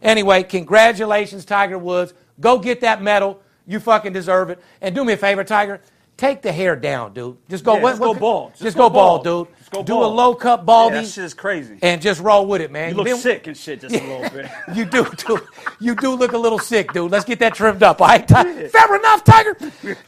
[0.00, 2.14] Anyway, congratulations, Tiger Woods.
[2.40, 3.42] Go get that medal.
[3.66, 4.62] You fucking deserve it.
[4.80, 5.82] And do me a favor, Tiger.
[6.16, 7.36] Take the hair down, dude.
[7.50, 7.74] Just go.
[7.76, 8.52] Yeah, what- just what- go bald.
[8.52, 9.46] Just, Just go, go bald, bald.
[9.48, 9.56] dude.
[9.58, 11.78] Just go do a low cut Yeah, baldy that shit is crazy.
[11.82, 12.90] and just roll with it, man.
[12.90, 14.50] You look been- sick and shit just a little bit.
[14.74, 15.38] you do, do,
[15.78, 17.10] you do look a little sick, dude.
[17.12, 18.00] Let's get that trimmed up.
[18.00, 19.56] All right, Ti- fair enough, Tiger.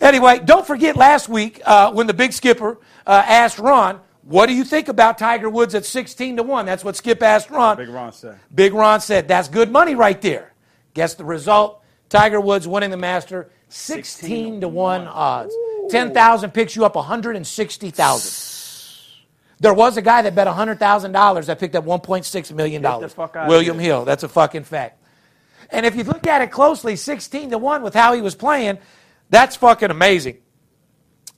[0.00, 4.54] Anyway, don't forget last week uh, when the big skipper uh, asked Ron, "What do
[4.54, 7.76] you think about Tiger Woods at 16 to one?" That's what Skip asked Ron.
[7.76, 8.38] Big Ron said.
[8.54, 10.54] Big Ron said, "That's good money right there."
[10.94, 15.54] Guess the result: Tiger Woods winning the Master, 16 to one odds.
[15.90, 18.48] 10,000 picks you up 160,000.
[19.60, 22.82] There was a guy that bet $100,000 that picked up $1.6 million.
[22.82, 23.78] Get the fuck outta William.
[23.78, 24.04] Hill.
[24.04, 25.02] That's a fucking fact.
[25.70, 28.78] And if you look at it closely, 16 to 1 with how he was playing,
[29.30, 30.38] that's fucking amazing.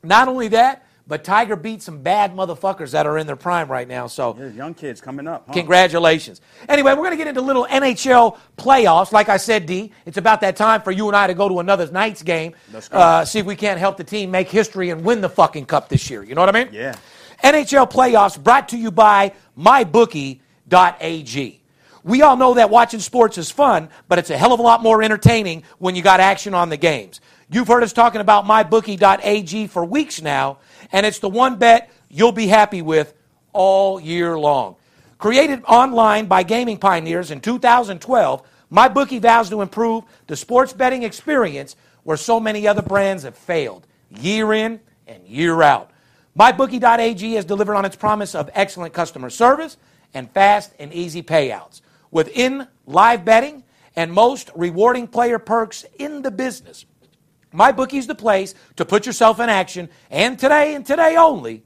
[0.03, 3.89] Not only that, but Tiger beat some bad motherfuckers that are in their prime right
[3.89, 4.07] now.
[4.07, 5.43] So Yeah, young kids coming up.
[5.49, 5.55] Huh?
[5.55, 6.41] Congratulations.
[6.69, 9.11] Anyway, we're going to get into little NHL playoffs.
[9.11, 11.59] Like I said, D, it's about that time for you and I to go to
[11.59, 12.55] another Knights game.
[12.73, 12.97] Let's go.
[12.97, 15.89] Uh, see if we can't help the team make history and win the fucking cup
[15.89, 16.23] this year.
[16.23, 16.73] You know what I mean?
[16.73, 16.95] Yeah.
[17.43, 21.61] NHL playoffs brought to you by MyBookie.ag.
[22.05, 24.81] We all know that watching sports is fun, but it's a hell of a lot
[24.81, 27.21] more entertaining when you got action on the games.
[27.53, 30.59] You've heard us talking about MyBookie.ag for weeks now,
[30.93, 33.15] and it's the one bet you'll be happy with
[33.53, 34.77] all year long.
[35.19, 41.77] Created online by gaming pioneers in 2012, MyBookie vows to improve the sports betting experience
[42.05, 45.91] where so many other brands have failed, year in and year out.
[46.39, 49.77] MyBookie.ag has delivered on its promise of excellent customer service
[50.15, 51.83] and fast and easy payouts.
[52.11, 53.65] With in live betting
[53.97, 56.87] and most rewarding player perks in the business,
[57.55, 59.89] MyBookie's the place to put yourself in action.
[60.11, 61.65] And today and today only,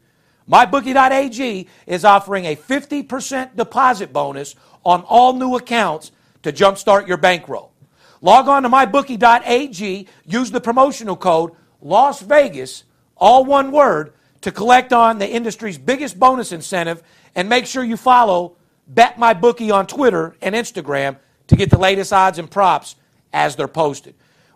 [0.51, 7.73] MyBookie.ag is offering a 50% deposit bonus on all new accounts to jumpstart your bankroll.
[8.21, 12.85] Log on to MyBookie.ag, use the promotional code Las Vegas,
[13.17, 17.03] all one word, to collect on the industry's biggest bonus incentive,
[17.35, 21.17] and make sure you follow Bet My Bookie on Twitter and Instagram
[21.47, 22.97] to get the latest odds and props
[23.33, 24.15] as they're posted.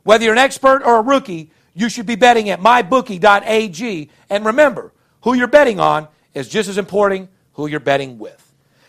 [0.08, 4.08] Whether you're an expert or a rookie, you should be betting at mybookie.ag.
[4.30, 4.90] And remember,
[5.20, 8.42] who you're betting on is just as important who you're betting with.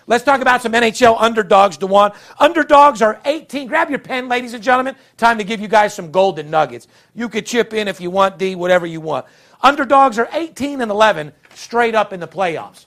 [0.08, 2.16] Let's talk about some NHL underdogs, Dejaun.
[2.40, 3.68] Underdogs are 18.
[3.68, 4.96] Grab your pen, ladies and gentlemen.
[5.18, 6.88] Time to give you guys some golden nuggets.
[7.14, 9.26] You could chip in if you want, D, whatever you want.
[9.62, 12.86] Underdogs are 18 and 11 straight up in the playoffs.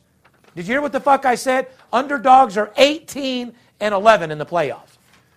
[0.56, 1.66] Did you hear what the fuck I said?
[1.92, 4.96] Underdogs are 18 and 11 in the playoffs.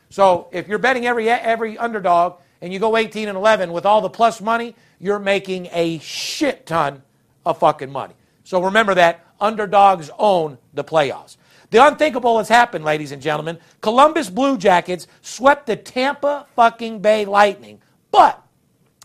[0.10, 4.02] So if you're betting every every underdog and you go 18 and 11 with all
[4.02, 7.04] the plus money, you're making a shit ton
[7.46, 8.14] of fucking money.
[8.44, 11.38] So remember that underdogs own the playoffs.
[11.72, 13.58] The unthinkable has happened, ladies and gentlemen.
[13.82, 18.42] Columbus Blue Jackets swept the Tampa fucking Bay Lightning, but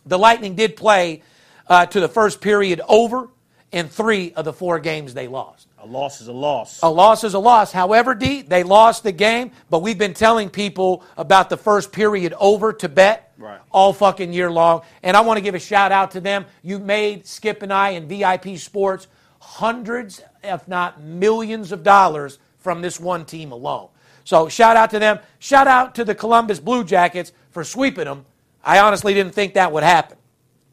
[0.07, 1.23] the Lightning did play
[1.67, 3.29] uh, to the first period over
[3.73, 5.69] in three of the four games they lost.
[5.83, 6.81] A loss is a loss.
[6.83, 7.73] A loss is a loss.
[7.73, 12.35] However, D, they lost the game, but we've been telling people about the first period
[12.38, 13.59] over to bet Right.
[13.71, 14.83] all fucking year long.
[15.03, 16.45] And I want to give a shout out to them.
[16.62, 19.07] You made Skip and I and VIP Sports
[19.38, 23.88] hundreds, if not millions of dollars from this one team alone.
[24.25, 25.19] So shout out to them.
[25.38, 28.27] Shout out to the Columbus Blue Jackets for sweeping them.
[28.62, 30.19] I honestly didn't think that would happen.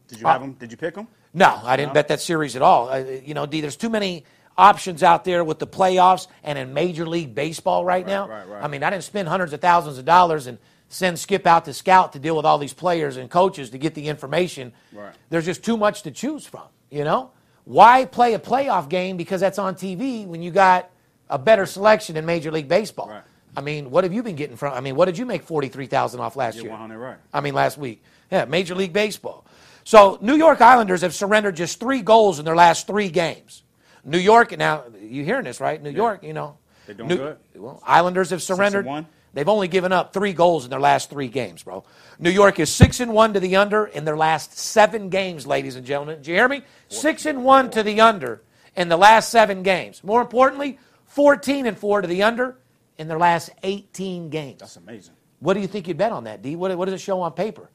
[0.09, 0.51] Did you have them?
[0.53, 1.07] Did you pick them?
[1.33, 2.89] No, I didn't bet that series at all.
[2.89, 4.25] Uh, you know, D, there's too many
[4.57, 8.27] options out there with the playoffs and in Major League Baseball right, now.
[8.27, 8.63] right, right.
[8.63, 10.57] I mean, I didn't spend hundreds of thousands of dollars and
[10.89, 13.93] send Skip out to scout to deal with all these players and coaches to get
[13.93, 14.73] the information.
[14.91, 15.13] Right.
[15.29, 17.31] There's just too much to choose from, you know?
[17.65, 20.89] Why play a playoff game because that's on TV when you got
[21.29, 23.09] a better selection in Major League Baseball?
[23.09, 23.23] Right.
[23.57, 24.73] I mean, what have you been getting from?
[24.73, 26.71] I mean, what did you make 43,000 off last You're year?
[26.71, 27.17] 100 right.
[27.33, 28.01] I mean, last week.
[28.31, 29.45] Yeah, Major League Baseball.
[29.83, 33.63] So, New York Islanders have surrendered just three goals in their last three games.
[34.07, 35.81] New York, now, you hearing this, right?
[35.81, 36.57] New York, you know.
[36.87, 37.37] They doing New- good?
[37.55, 38.85] Well, Islanders have surrendered.
[38.85, 39.05] one?
[39.33, 41.83] They've only given up three goals in their last three games, bro.
[42.17, 45.75] New York is six and one to the under in their last seven games, ladies
[45.75, 46.17] and gentlemen.
[46.17, 46.63] Did you hear me?
[46.87, 48.41] Six and one to the under
[48.75, 50.03] in the last seven games.
[50.03, 52.57] More importantly, 14 and four to the under
[52.97, 54.59] in their last 18 games.
[54.61, 55.13] That's amazing.
[55.39, 56.55] What do you think you'd bet on that, D?
[56.55, 57.69] What, what does it show on paper?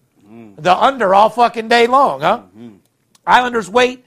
[0.57, 2.43] The under all fucking day long, huh?
[3.27, 4.05] Islanders wait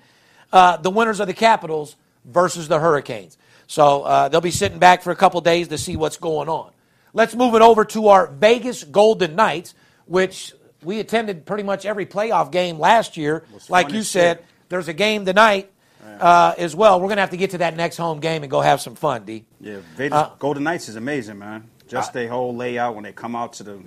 [0.52, 3.38] uh, the winners of the Capitals versus the Hurricanes.
[3.68, 6.72] So uh, they'll be sitting back for a couple days to see what's going on.
[7.14, 9.74] Let's move it over to our Vegas Golden Knights,
[10.06, 13.44] which we attended pretty much every playoff game last year.
[13.70, 14.46] Like you said, shit.
[14.70, 15.72] there's a game tonight
[16.20, 17.00] uh, as well.
[17.00, 18.96] We're going to have to get to that next home game and go have some
[18.96, 19.46] fun, D.
[19.62, 21.70] Yeah, Vegas Uh, Golden Knights is amazing, man.
[21.88, 23.80] Just their whole layout when they come out to the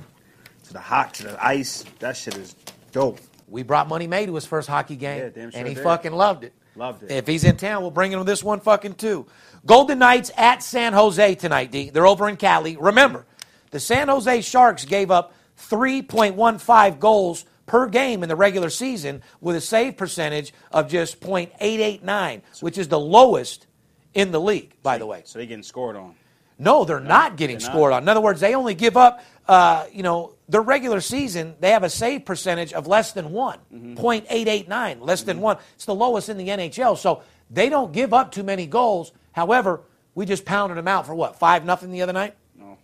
[0.65, 1.85] to the hot to the ice.
[1.99, 2.55] That shit is
[2.93, 3.19] dope.
[3.49, 5.83] We brought Money May to his first hockey game, Yeah, sure and he did.
[5.83, 6.53] fucking loved it.
[6.79, 7.11] Loved it.
[7.11, 9.27] If he's in town, we'll bring him this one fucking too.
[9.67, 11.91] Golden Knights at San Jose tonight, D.
[11.91, 12.77] They're over in Cali.
[12.77, 13.27] Remember,
[13.73, 19.57] the San Jose Sharks gave up 3.15 goals per game in the regular season with
[19.57, 23.67] a save percentage of just .889, which is the lowest
[24.15, 25.23] in the league, by the way.
[25.25, 26.15] So they're getting scored on.
[26.61, 27.73] No, they're not getting they're not.
[27.73, 28.03] scored on.
[28.03, 31.83] In other words, they only give up, uh, you know, their regular season, they have
[31.83, 33.95] a save percentage of less than one, Mm-hmm.
[33.95, 35.57] 0.889, less than one.
[35.75, 36.97] It's the lowest in the NHL.
[36.99, 39.13] So they don't give up too many goals.
[39.33, 39.81] However,
[40.15, 42.35] we just pounded them out for what, 5 nothing the other night?
[42.59, 42.79] No.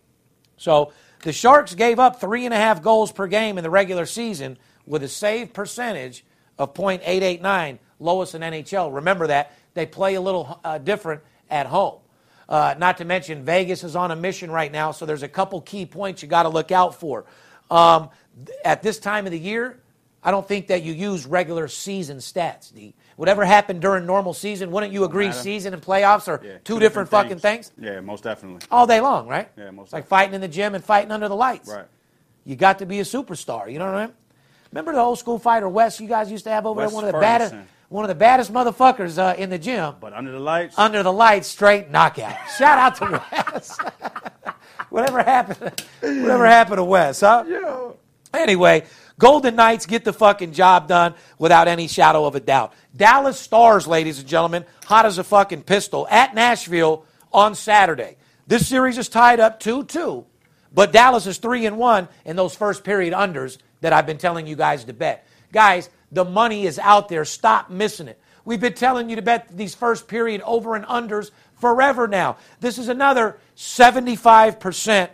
[0.56, 4.06] So the Sharks gave up three and a half goals per game in the regular
[4.06, 6.24] season with a save percentage
[6.58, 8.94] of .889, lowest in NHL.
[8.94, 9.52] Remember that.
[9.74, 11.98] They play a little uh, different at home.
[12.48, 15.60] Uh, not to mention, Vegas is on a mission right now, so there's a couple
[15.60, 17.24] key points you got to look out for.
[17.70, 18.10] Um,
[18.44, 19.80] th- at this time of the year,
[20.22, 22.72] I don't think that you use regular season stats.
[22.74, 22.94] D.
[23.16, 25.28] Whatever happened during normal season, wouldn't you agree?
[25.28, 25.38] matter.
[25.38, 28.60] Season and playoffs are Yeah, two, different, fucking things Yeah, most definitely.
[28.70, 29.48] all day long, right?
[29.56, 31.68] Yeah, most like fighting in the gym and fighting under the lights.
[31.68, 31.86] Right.
[32.44, 33.70] You got to be a superstar.
[33.72, 34.14] You know what I mean?
[34.72, 36.94] Remember the old school fighter Wes you guys used to have over Wes there?
[36.96, 37.58] One of the Ferguson.
[37.58, 39.94] baddest, one of the baddest motherfuckers uh, in the gym.
[40.00, 42.36] But under the lights, Under the lights, straight knockout.
[42.58, 43.78] Shout out to Wes.
[44.90, 45.84] whatever happened?
[46.00, 47.20] Whatever happened to Wes?
[47.20, 47.44] Huh?
[47.46, 47.90] Yeah.
[48.32, 48.84] Anyway,
[49.18, 52.72] Golden Knights get the fucking job done without any shadow of a doubt.
[52.96, 58.16] Dallas Stars, ladies and gentlemen, hot as a fucking pistol at Nashville on Saturday.
[58.46, 60.24] This series is tied up 2 2,
[60.72, 64.46] but Dallas is 3 and 1 in those first period unders that I've been telling
[64.46, 65.26] you guys to bet.
[65.52, 67.24] Guys, the money is out there.
[67.24, 68.18] Stop missing it.
[68.44, 72.36] We've been telling you to bet these first period over and unders forever now.
[72.60, 75.08] This is another 75%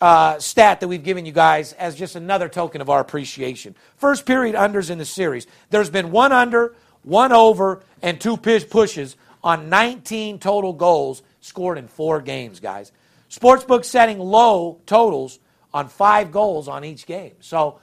[0.00, 3.74] uh, stat that we've given you guys as just another token of our appreciation.
[3.96, 5.46] First period unders in the series.
[5.68, 11.78] There's been one under, one over, and two push pushes on 19 total goals scored
[11.78, 12.92] in four games, guys.
[13.30, 15.38] Sportsbook setting low totals
[15.72, 17.34] on five goals on each game.
[17.40, 17.78] So,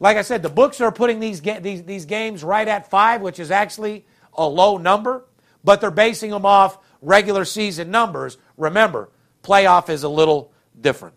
[0.00, 3.20] like I said, the books are putting these, ga- these, these games right at five,
[3.20, 5.24] which is actually a low number,
[5.64, 8.38] but they're basing them off regular season numbers.
[8.56, 9.10] Remember,
[9.42, 11.14] playoff is a little different.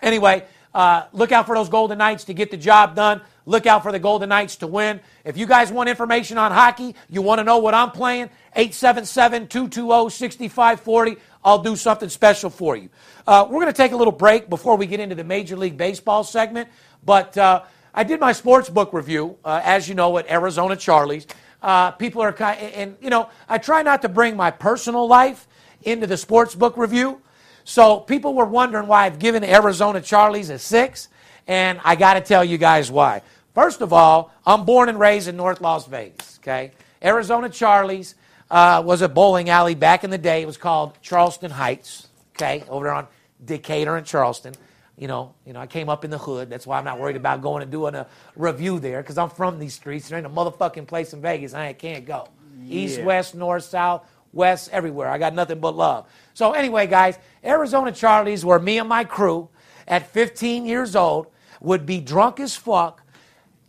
[0.00, 0.44] Anyway,
[0.74, 3.20] uh, look out for those Golden Knights to get the job done.
[3.44, 5.00] Look out for the Golden Knights to win.
[5.24, 9.48] If you guys want information on hockey, you want to know what I'm playing, 877
[9.48, 11.16] 220 6540.
[11.44, 12.88] I'll do something special for you.
[13.26, 15.76] Uh, we're going to take a little break before we get into the Major League
[15.76, 16.68] Baseball segment,
[17.04, 17.62] but uh,
[17.94, 21.26] I did my sports book review, uh, as you know, at Arizona Charlie's.
[21.60, 25.46] Uh, people are kind, and you know, I try not to bring my personal life
[25.82, 27.20] into the sports book review.
[27.64, 31.08] So people were wondering why I've given Arizona Charlie's a six,
[31.46, 33.22] and I got to tell you guys why.
[33.54, 36.38] First of all, I'm born and raised in North Las Vegas.
[36.42, 36.72] Okay,
[37.04, 38.14] Arizona Charlie's
[38.50, 40.42] uh, was a bowling alley back in the day.
[40.42, 42.08] It was called Charleston Heights.
[42.34, 43.06] Okay, over there on
[43.44, 44.54] Decatur and Charleston.
[45.02, 46.48] You know, you know, I came up in the hood.
[46.48, 49.58] That's why I'm not worried about going and doing a review there because I'm from
[49.58, 50.08] these streets.
[50.08, 52.28] There ain't a motherfucking place in Vegas I can't go.
[52.68, 55.08] East, west, north, south, west, everywhere.
[55.08, 56.06] I got nothing but love.
[56.34, 59.48] So anyway, guys, Arizona Charlie's where me and my crew
[59.88, 61.26] at 15 years old
[61.60, 63.02] would be drunk as fuck,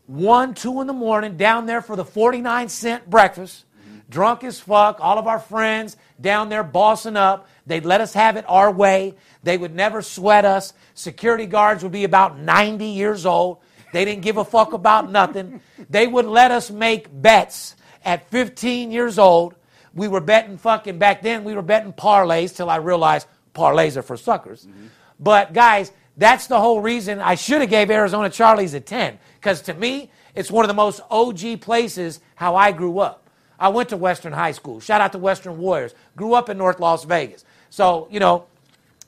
[0.05, 3.65] one, two in the morning, down there for the 49 cent breakfast,
[4.07, 7.47] drunk as fuck, all of our friends down there bossing up.
[7.65, 9.15] They'd let us have it our way.
[9.43, 10.73] They would never sweat us.
[10.93, 13.59] Security guards would be about 90 years old.
[13.93, 15.61] They didn't give a fuck about nothing.
[15.89, 19.55] They would let us make bets at 15 years old.
[19.93, 24.01] We were betting fucking back then, we were betting parlays till I realized parlays are
[24.01, 24.65] for suckers.
[24.65, 24.87] Mm-hmm.
[25.19, 29.61] But guys, that's the whole reason I should have gave Arizona Charlie's a 10 because
[29.63, 33.29] to me, it's one of the most OG places how I grew up.
[33.59, 34.79] I went to Western High School.
[34.79, 35.93] Shout out to Western Warriors.
[36.15, 37.45] Grew up in North Las Vegas.
[37.73, 38.45] So, you know,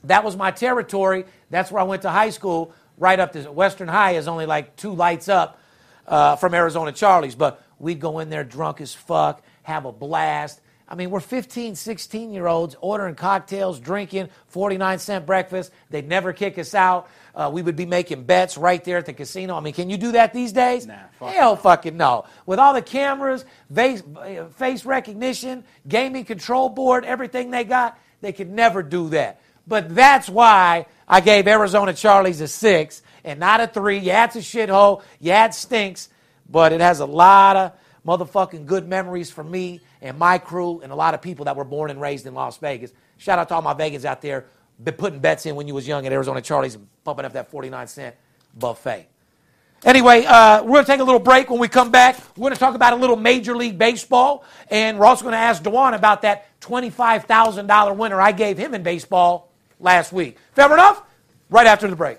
[0.02, 1.24] that was my territory.
[1.50, 2.72] That's where I went to high school.
[2.98, 5.60] Right up to Western High is only like two lights up
[6.04, 7.36] uh, from Arizona Charlie's.
[7.36, 10.60] But we'd go in there drunk as fuck, have a blast.
[10.88, 15.70] I mean, we're 15, 16 year olds ordering cocktails, drinking, 49 cent breakfast.
[15.90, 17.08] They'd never kick us out.
[17.36, 19.56] Uh, we would be making bets right there at the casino.
[19.56, 20.88] I mean, can you do that these days?
[20.88, 22.24] Nah, fuck Hell fucking no.
[22.46, 28.32] With all the cameras, face, uh, face recognition, gaming control board, everything they got, they
[28.32, 29.40] could never do that.
[29.66, 33.98] But that's why I gave Arizona Charlie's a six and not a three.
[33.98, 35.02] Yeah, it's a shithole.
[35.20, 36.08] Yeah, it stinks.
[36.48, 37.72] But it has a lot of
[38.06, 41.64] motherfucking good memories for me and my crew and a lot of people that were
[41.64, 42.92] born and raised in Las Vegas.
[43.18, 44.46] Shout out to all my Vegans out there
[44.82, 47.50] been putting bets in when you was young at Arizona Charlie's and pumping up that
[47.50, 48.14] 49 cent
[48.54, 49.08] buffet.
[49.84, 51.50] Anyway, uh, we're going to take a little break.
[51.50, 54.98] When we come back, we're going to talk about a little Major League Baseball, and
[54.98, 59.52] we're also going to ask Dejaun about that $25,000 winner I gave him in baseball
[59.78, 60.38] last week.
[60.52, 61.02] Fair enough?
[61.48, 62.18] Right after the break.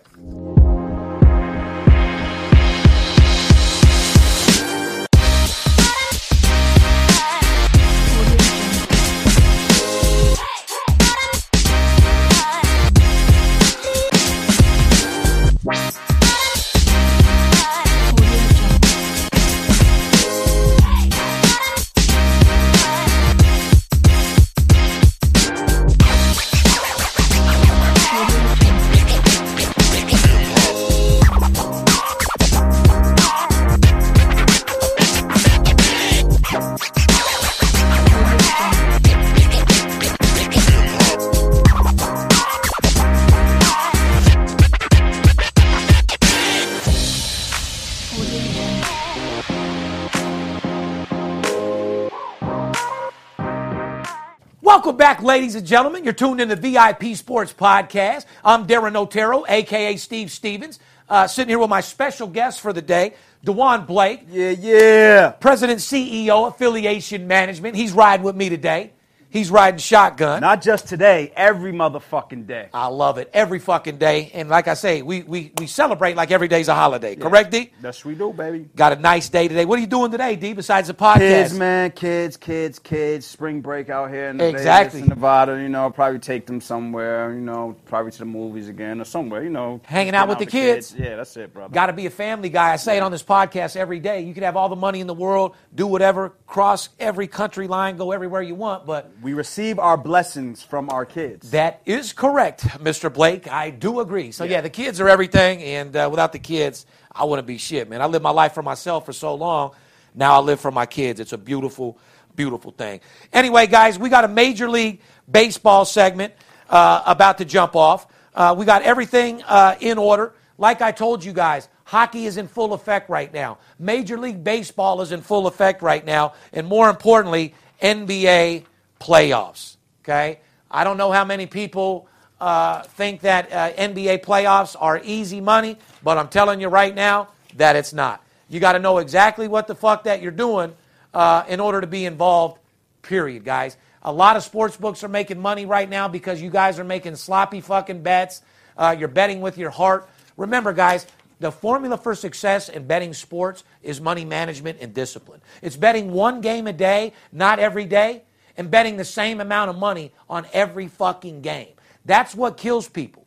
[55.37, 56.03] Ladies and gentlemen.
[56.03, 58.25] You're tuned in to VIP Sports Podcast.
[58.43, 62.81] I'm Darin Notaro, aka Steve Stevens, uh, sitting here with my special guest for the
[62.81, 63.13] day,
[63.45, 65.29] Dejaun Blake, Yeah, yeah.
[65.29, 67.75] President, CEO, Affiliation Management.
[67.75, 68.93] He's riding with me today.
[69.29, 70.39] He's riding shotgun.
[70.41, 72.69] Not just today, every motherfucking day.
[72.73, 74.31] I love it every fucking day.
[74.33, 77.15] And like I say, we, we, we celebrate like every day's a holiday.
[77.15, 77.71] Correct, D?
[77.81, 78.69] That's what we do, baby.
[78.75, 79.65] Got a nice day today.
[79.65, 81.17] What are you doing today, D, besides the podcast?
[81.17, 83.25] Kids, man, kids, kids, kids.
[83.25, 85.01] Spring break out here in Exactly.
[85.01, 85.61] Vegas, in Nevada.
[85.61, 87.33] You know, probably take them somewhere.
[87.33, 89.43] You know, probably to the movies again or somewhere.
[89.43, 90.95] You know, Hanging out with the kids.
[90.97, 91.73] Yeah, that's it, brother.
[91.73, 92.71] Got to be a family guy.
[92.71, 94.21] I say it on this podcast every day.
[94.21, 97.97] You could have all the money in the world, do whatever, cross every country line,
[97.97, 101.51] go everywhere you want, but we receive our blessings from our kids.
[101.51, 103.11] that is correct, Mr.
[103.11, 103.51] Blake.
[103.51, 104.31] I do agree.
[104.31, 107.89] So, yeah, the kids are everything, and uh, without the kids, I wouldn't be shit,
[107.89, 108.01] man.
[108.01, 109.71] I lived my life for myself for so long.
[110.13, 111.19] Now I live for my kids.
[111.19, 111.97] It's a beautiful,
[112.35, 113.01] beautiful thing.
[113.33, 116.33] Anyway, guys, we got a Major League Baseball segment
[116.69, 118.07] uh, about to jump off.
[118.33, 120.33] Uh, we got everything uh, in order.
[120.57, 123.57] Like I told you guys, hockey is in full effect right now.
[123.79, 126.33] Major League Baseball is in full effect right now.
[126.53, 128.65] And more importantly, NBA
[128.99, 129.77] playoffs.
[130.03, 130.39] Okay?
[130.69, 132.07] I don't know how many people
[132.39, 137.29] uh, think that uh, NBA playoffs are easy money, but I'm telling you right now
[137.55, 138.23] that it's not.
[138.49, 140.73] You got to know exactly what the fuck that you're doing
[141.13, 142.59] uh, in order to be involved,
[143.01, 143.77] period, guys.
[144.03, 147.15] A lot of sports books are making money right now because you guys are making
[147.15, 148.41] sloppy fucking bets.
[148.77, 150.07] Uh, you're betting with your heart.
[150.37, 151.07] Remember, guys,
[151.39, 155.41] the formula for success in betting sports is money management and discipline.
[155.61, 158.23] It's betting one game a day, not every day,
[158.57, 161.73] and betting the same amount of money on every fucking game.
[162.05, 163.25] That's what kills people.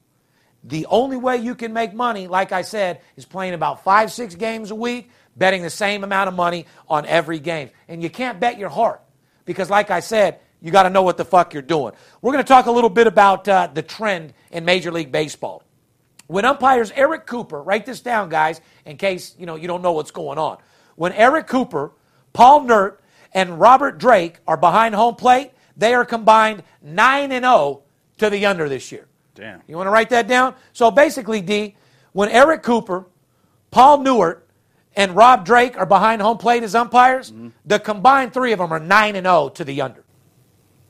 [0.64, 4.34] The only way you can make money, like I said, is playing about five, six
[4.34, 7.70] games a week, betting the same amount of money on every game.
[7.88, 9.00] And you can't bet your heart
[9.46, 11.94] because, like I said, you got to know what the fuck you're doing.
[12.20, 15.62] We're going to talk a little bit about uh, the trend in Major League Baseball.
[16.26, 19.92] When umpires Eric Cooper, write this down, guys, in case you know you don't know
[19.92, 20.58] what's going on.
[20.94, 21.92] When Eric Cooper,
[22.32, 22.99] Paul Nauert,
[23.32, 27.82] and Robert Drake are behind home plate, they are combined nine and 0
[28.18, 29.06] to the under this year.
[29.34, 29.62] Damn.
[29.66, 30.54] You want to write that down?
[30.72, 31.76] So basically, D,
[32.12, 33.06] when Eric Cooper,
[33.70, 34.40] Paul Nauert,
[34.96, 37.48] and Rob Drake are behind home plate as umpires, mm-hmm.
[37.64, 40.04] the combined three of them are nine and 0 to the under.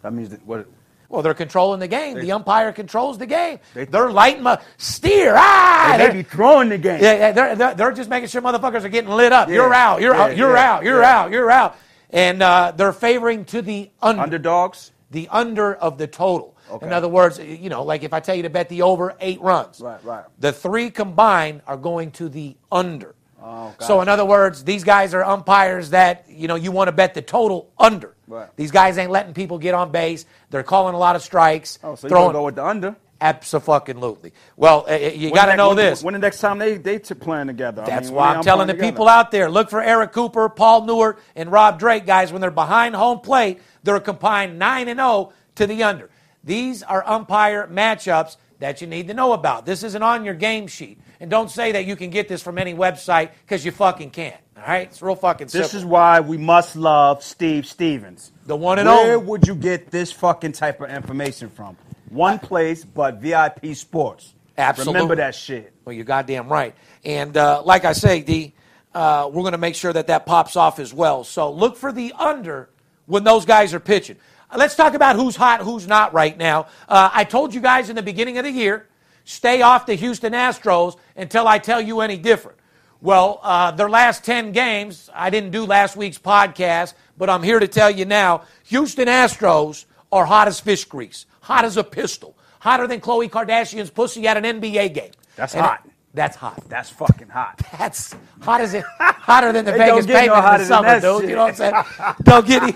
[0.03, 0.66] That means that what?
[1.11, 2.14] Well, they're controlling the game.
[2.14, 3.59] They, the umpire controls the game.
[3.74, 5.34] They, are lighting my steer.
[5.36, 7.03] Ah, they, they be throwing the game.
[7.03, 9.49] Yeah, yeah they're, they're, they're, just making sure motherfuckers are getting lit up.
[9.49, 10.01] Yeah, you're out.
[10.01, 10.36] You're yeah, out.
[10.36, 10.84] You're yeah, out.
[10.84, 11.30] You're out.
[11.32, 11.76] You're out.
[12.12, 14.22] And uh, they're favoring to the under.
[14.22, 14.92] Underdogs.
[15.11, 16.56] The under of the total.
[16.70, 16.86] Okay.
[16.86, 19.40] In other words, you know, like if I tell you to bet the over eight
[19.40, 20.24] runs, right, right.
[20.38, 23.14] The three combined are going to the under.
[23.42, 23.84] Oh, gotcha.
[23.84, 27.14] So in other words, these guys are umpires that you know you want to bet
[27.14, 28.14] the total under.
[28.28, 28.48] Right.
[28.56, 30.26] These guys ain't letting people get on base.
[30.50, 31.80] They're calling a lot of strikes.
[31.82, 32.94] Oh, so throwing, you go with the under?
[33.20, 34.32] Absolutely.
[34.56, 36.02] Well, uh, you got to know when, this.
[36.02, 37.84] When the next time they they t- playing together?
[37.86, 38.90] That's I mean, why I'm telling the together?
[38.90, 42.32] people out there: look for Eric Cooper, Paul Nauert, and Rob Drake, guys.
[42.32, 46.10] When they're behind home plate, they're combined nine and zero to the under.
[46.44, 49.66] These are umpire matchups that you need to know about.
[49.66, 50.98] This isn't on your game sheet.
[51.18, 54.36] And don't say that you can get this from any website because you fucking can't.
[54.56, 54.88] All right?
[54.88, 55.66] It's real fucking simple.
[55.66, 58.32] This is why we must love Steve Stevens.
[58.46, 59.04] The one and only.
[59.04, 61.76] Where would you get this fucking type of information from?
[62.11, 64.34] One place, but VIP Sports.
[64.58, 64.94] Absolutely.
[64.94, 65.72] Remember that shit.
[65.84, 66.74] Well, you're goddamn right.
[67.04, 68.52] And uh, like I say, D,
[68.94, 71.24] uh, we're going to make sure that that pops off as well.
[71.24, 72.68] So look for the under
[73.06, 74.16] when those guys are pitching.
[74.54, 76.66] Let's talk about who's hot, who's not right now.
[76.88, 78.88] Uh, I told you guys in the beginning of the year
[79.30, 82.58] Stay off the Houston Astros until I tell you any different.
[83.00, 87.61] Well, uh, their last 10 games, I didn't do last week's podcast, but I'm here
[87.61, 92.36] to tell you now Houston Astros are hot as fish grease, hot as a pistol,
[92.61, 95.11] hotter than Khloe Kardashian's pussy at an NBA game.
[95.36, 95.82] That's and hot.
[95.84, 96.68] It, that's hot.
[96.68, 97.61] That's fucking hot.
[97.78, 101.20] That's hot as it hotter than the Vegas pavement no in the summer, dude.
[101.20, 101.30] Shit.
[101.30, 102.14] You know what I'm saying?
[102.24, 102.74] Don't get it.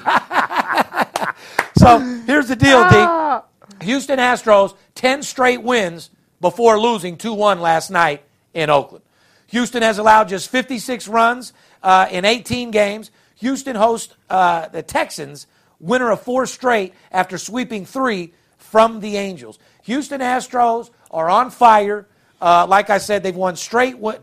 [1.76, 3.84] so here's the deal, D.
[3.84, 6.10] Houston Astros, 10 straight wins
[6.40, 9.04] before losing 2 1 last night in Oakland.
[9.48, 11.52] Houston has allowed just 56 runs
[11.82, 13.10] uh, in 18 games.
[13.36, 15.46] Houston hosts uh, the Texans,
[15.80, 18.32] winner of four straight after sweeping three
[18.74, 19.60] from the Angels.
[19.84, 22.08] Houston Astros are on fire.
[22.40, 24.16] Uh, like I said, they've won straight uh,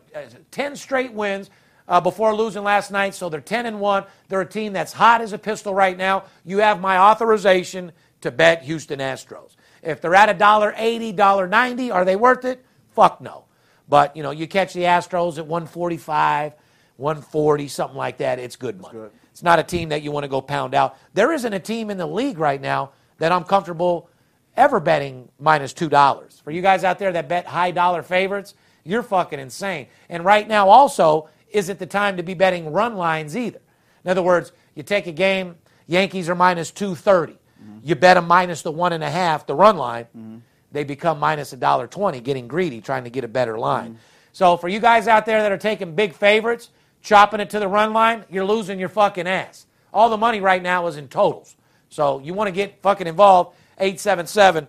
[0.52, 1.50] 10 straight wins
[1.88, 4.04] uh, before losing last night, so they're 10 and 1.
[4.28, 6.26] They're a team that's hot as a pistol right now.
[6.44, 9.56] You have my authorization to bet Houston Astros.
[9.82, 12.66] If they're at a dollar eighty, dollar ninety, are they worth it?
[12.94, 13.46] Fuck no.
[13.88, 16.56] But you know, you catch the Astros at 145,
[16.98, 18.38] 140, something like that.
[18.38, 19.00] It's good money.
[19.00, 19.12] Good.
[19.32, 20.98] It's not a team that you want to go pound out.
[21.14, 24.10] There isn't a team in the league right now that I'm comfortable
[24.56, 26.42] ever betting minus two dollars.
[26.44, 29.88] For you guys out there that bet high dollar favorites, you're fucking insane.
[30.10, 33.62] And right now, also, isn't the time to be betting run lines either.
[34.04, 35.56] In other words, you take a game,
[35.88, 37.34] Yankees are minus 230.
[37.34, 37.80] Mm-hmm.
[37.84, 40.06] You bet them minus the one and a half, the run line.
[40.06, 40.38] Mm-hmm.
[40.72, 43.92] They become minus a dollar twenty, getting greedy, trying to get a better line.
[43.92, 44.00] Mm-hmm.
[44.32, 46.70] So for you guys out there that are taking big favorites,
[47.02, 49.66] chopping it to the run line, you're losing your fucking ass.
[49.94, 51.58] All the money right now is in totals.
[51.90, 54.68] So you want to get fucking involved, 877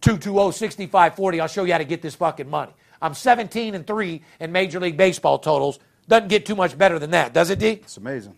[0.00, 1.40] 220 6540.
[1.40, 2.72] I'll show you how to get this fucking money.
[3.00, 5.78] I'm 17 and 3 in Major League Baseball totals.
[6.08, 7.68] Doesn't get too much better than that, does it, D?
[7.68, 8.36] It's amazing.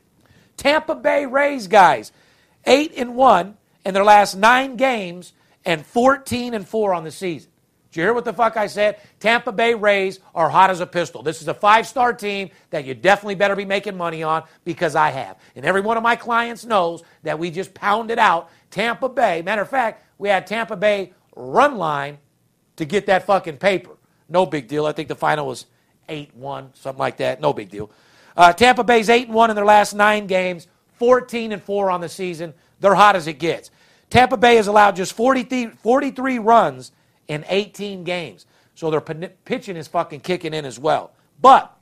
[0.56, 2.12] Tampa Bay Rays, guys,
[2.66, 3.56] 8 and 1
[3.86, 5.32] in their last nine games
[5.64, 7.50] and 14 and 4 on the season.
[7.91, 9.01] Did you hear what the fuck I said?
[9.18, 11.24] Tampa Bay Rays are hot as a pistol.
[11.24, 14.95] This is a five star team that you definitely better be making money on because
[14.95, 15.38] I have.
[15.57, 19.43] And every one of my clients knows that we just pounded out Tampa Bay.
[19.43, 22.18] Matter of fact, we had Tampa Bay run line
[22.76, 23.97] to get that fucking paper.
[24.28, 24.86] No big deal.
[24.86, 25.66] I think the final was
[26.09, 27.41] 8 1, something like that.
[27.41, 27.91] No big deal.
[28.36, 30.68] Uh, Tampa Bay's 8 1 in their last nine games,
[30.99, 32.55] 14 and 4 on the season.
[32.78, 33.72] They're hot as it gets.
[34.11, 36.93] Tampa Bay has allowed just 43, 43 runs
[37.31, 38.45] in 18 games.
[38.74, 41.12] So their pitching is fucking kicking in as well.
[41.41, 41.72] But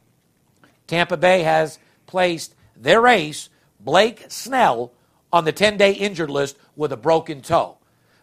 [0.86, 3.48] Tampa Bay has placed their ace,
[3.80, 4.92] Blake Snell,
[5.32, 7.78] on the 10 day injured list with a broken toe.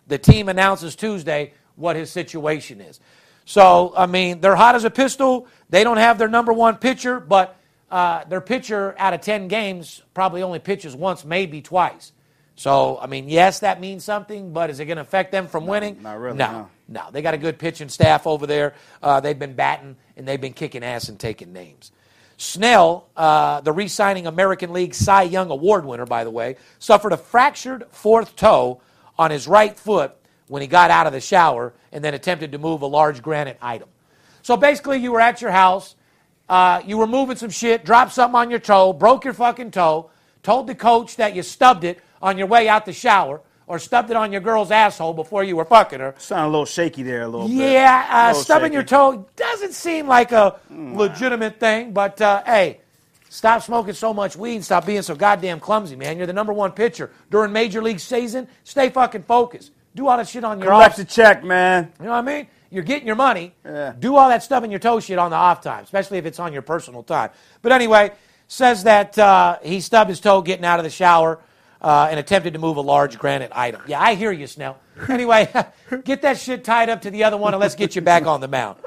[0.07, 2.99] The team announces Tuesday what his situation is.
[3.43, 5.47] So, I mean, they're hot as a pistol.
[5.69, 7.57] They don't have their number one pitcher, but
[7.89, 12.11] uh, their pitcher out of 10 games probably only pitches once, maybe twice.
[12.55, 15.65] So, I mean, yes, that means something, but is it going to affect them from
[15.65, 16.03] winning?
[16.03, 16.69] not really, No, no.
[16.87, 17.09] No.
[17.11, 18.73] They got a good pitching staff over there.
[19.01, 21.91] Uh, they've been batting and they've been kicking ass and taking names.
[22.37, 27.13] Snell, uh, the re signing American League Cy Young Award winner, by the way, suffered
[27.13, 28.81] a fractured fourth toe
[29.17, 30.15] on his right foot
[30.47, 33.57] when he got out of the shower and then attempted to move a large granite
[33.61, 33.87] item.
[34.41, 35.95] So basically, you were at your house,
[36.49, 40.09] uh, you were moving some shit, dropped something on your toe, broke your fucking toe,
[40.43, 44.11] told the coach that you stubbed it on your way out the shower or stubbed
[44.11, 46.13] it on your girl's asshole before you were fucking her.
[46.17, 47.57] Sound a little shaky there, a little bit.
[47.57, 48.73] Yeah, uh, little stubbing shaky.
[48.73, 52.79] your toe doesn't seem like a legitimate thing, but uh, hey,
[53.29, 56.17] stop smoking so much weed and stop being so goddamn clumsy, man.
[56.17, 58.47] You're the number one pitcher during Major League season.
[58.63, 59.71] Stay fucking focused.
[59.95, 60.97] Do all that shit on your Collect off.
[60.97, 61.91] the check, man.
[61.99, 62.47] You know what I mean?
[62.69, 63.53] You're getting your money.
[63.63, 63.93] Yeah.
[63.97, 66.51] Do all that stubbing your toe shit on the off time, especially if it's on
[66.51, 67.29] your personal time.
[67.61, 68.11] But anyway,
[68.47, 71.39] says that uh, he stubbed his toe getting out of the shower
[71.85, 73.79] uh, and attempted to move a large granite item.
[73.87, 74.79] Yeah, I hear you, Snell.
[75.07, 75.47] Anyway,
[76.03, 78.41] get that shit tied up to the other one and let's get you back on
[78.41, 78.79] the mound.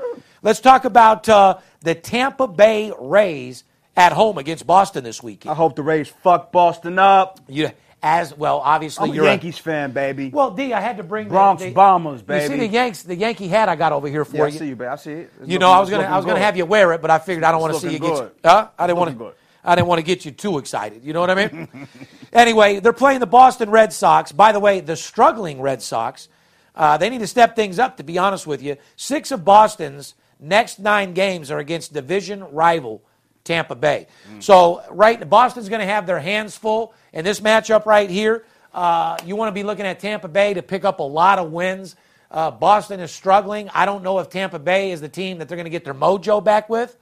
[0.42, 3.62] Let's talk about uh, the Tampa Bay Rays
[3.96, 5.52] at home against Boston this weekend.
[5.52, 7.38] I hope the Rays fuck Boston up.
[7.46, 7.70] You,
[8.02, 10.30] as well, obviously I'm a you're Yankees fan, baby.
[10.30, 12.42] well, D, I had to bring the- Bronx the, Bombers, baby.
[12.42, 14.58] You see the Yanks, the Yankee hat I got over here for yeah, I you.
[14.58, 14.88] see you, baby.
[14.88, 15.32] I see it.
[15.40, 17.10] It's You know, I was gonna, I was gonna looking have you wear it, but
[17.10, 18.22] I figured I don't want to see you looking get.
[18.22, 18.32] good.
[18.44, 18.68] Huh?
[18.76, 19.34] I didn't want to.
[19.68, 21.04] I didn't want to get you too excited.
[21.04, 21.68] You know what I mean?
[22.32, 24.32] anyway, they're playing the Boston Red Sox.
[24.32, 26.28] By the way, the struggling Red Sox.
[26.74, 27.98] Uh, they need to step things up.
[27.98, 33.02] To be honest with you, six of Boston's next nine games are against division rival
[33.44, 34.06] Tampa Bay.
[34.40, 38.46] So, right, Boston's going to have their hands full in this matchup right here.
[38.72, 41.52] Uh, you want to be looking at Tampa Bay to pick up a lot of
[41.52, 41.94] wins.
[42.30, 43.68] Uh, Boston is struggling.
[43.74, 45.94] I don't know if Tampa Bay is the team that they're going to get their
[45.94, 46.96] mojo back with.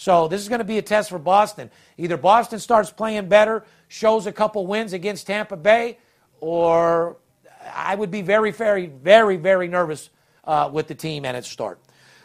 [0.00, 1.70] So this is going to be a test for Boston.
[1.98, 5.98] Either Boston starts playing better, shows a couple wins against Tampa Bay,
[6.40, 7.18] or
[7.74, 10.08] I would be very, very, very, very nervous
[10.44, 11.80] uh, with the team at its start.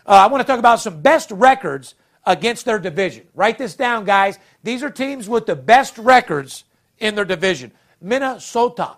[0.06, 1.96] Uh, I want to talk about some best records
[2.26, 3.28] against their division.
[3.34, 4.40] Write this down, guys.
[4.64, 6.64] These are teams with the best records
[7.00, 7.74] in their division.
[8.00, 8.96] Minnesota.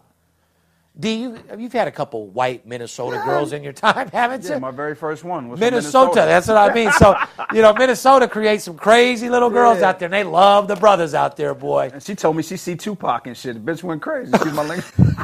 [1.00, 4.50] D, you, you've had a couple white Minnesota girls in your time, haven't you?
[4.52, 6.92] Yeah, my very first one was from Minnesota, That's what I mean.
[6.94, 7.16] So,
[7.54, 9.90] you know, Minnesota creates some crazy little girls Yeah.
[9.90, 11.92] out there, and they love the brothers out there, boy.
[11.94, 13.64] And she told me she see Tupac and shit.
[13.64, 14.32] The bitch went crazy.
[14.44, 14.86] She's my language.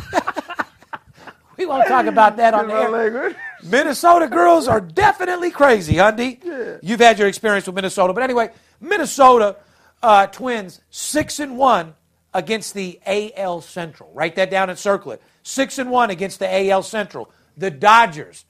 [1.55, 3.35] We won't talk about that on the air.
[3.63, 6.79] Minnesota girls are definitely crazy, Hundy.
[6.81, 8.49] You've had your experience with Minnesota, but anyway,
[8.81, 9.57] Minnesota
[10.01, 11.93] uh, Twins six and one
[12.33, 14.11] against the AL Central.
[14.13, 15.21] Write that down and circle it.
[15.43, 17.31] Six and one against the AL Central.
[17.57, 18.45] The Dodgers,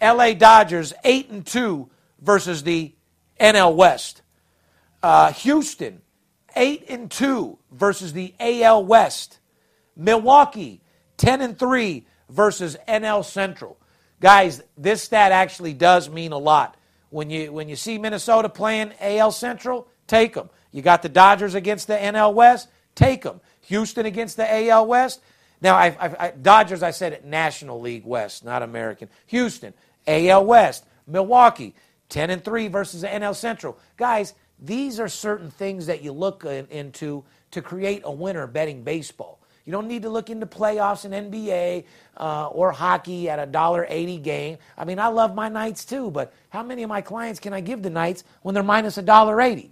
[0.00, 1.90] LA Dodgers, eight and two
[2.20, 2.94] versus the
[3.40, 4.22] NL West.
[5.02, 6.00] Uh, Houston,
[6.56, 9.38] eight and two versus the AL West.
[9.96, 10.80] Milwaukee,
[11.16, 13.78] 10 and 3 versus NL Central.
[14.20, 16.76] Guys, this stat actually does mean a lot.
[17.10, 20.50] When you when you see Minnesota playing AL Central, take them.
[20.72, 23.40] You got the Dodgers against the NL West, take them.
[23.62, 25.20] Houston against the AL West.
[25.60, 29.08] Now, I, I, I, Dodgers, I said it National League West, not American.
[29.26, 29.72] Houston,
[30.06, 30.84] AL West.
[31.06, 31.74] Milwaukee,
[32.08, 33.78] 10 and 3 versus the NL Central.
[33.96, 38.82] Guys, these are certain things that you look in- into to create a winner betting
[38.82, 39.38] baseball.
[39.64, 41.84] You don't need to look into playoffs in NBA
[42.18, 44.58] uh, or hockey at a dollar eighty game.
[44.76, 47.60] I mean, I love my Knights too, but how many of my clients can I
[47.62, 49.70] give the Knights when they're minus a dollar eighty?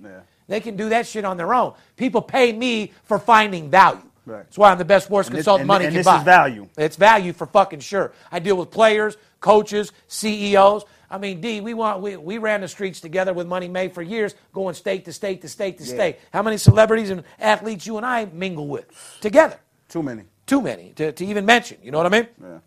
[0.49, 1.75] They can do that shit on their own.
[1.97, 4.01] People pay me for finding value.
[4.25, 4.45] Right.
[4.45, 6.19] That's why I'm the best sports And this- consultant and- money and can this buy.
[6.19, 6.69] is value.
[6.77, 8.13] It's value for fucking sure.
[8.31, 10.85] I deal with players, coaches, CEOs.
[11.11, 14.01] I mean, D, we want we, we ran the streets together with Money May for
[14.01, 16.19] years, going state to state to state to state.
[16.33, 18.87] How many celebrities and athletes you and I mingle with
[19.21, 19.59] together?
[19.89, 20.23] Too many.
[20.47, 21.79] Too many to, to even mention.
[21.83, 22.29] You know what I mean?
[22.41, 22.59] Yeah.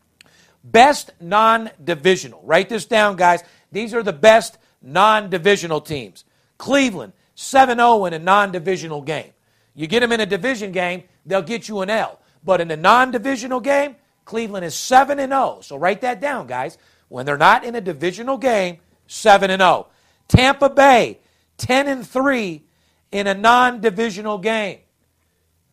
[0.63, 2.41] Best non divisional.
[2.43, 3.43] Write this down, guys.
[3.71, 6.23] These are the best non divisional teams.
[6.57, 9.31] Cleveland, 7 0 in a non divisional game.
[9.73, 12.19] You get them in a division game, they'll get you an L.
[12.43, 15.59] But in a non divisional game, Cleveland is 7 0.
[15.61, 16.77] So write that down, guys.
[17.09, 19.87] When they're not in a divisional game, 7 0.
[20.27, 21.19] Tampa Bay,
[21.57, 22.63] 10 and 3
[23.11, 24.79] in a non divisional game.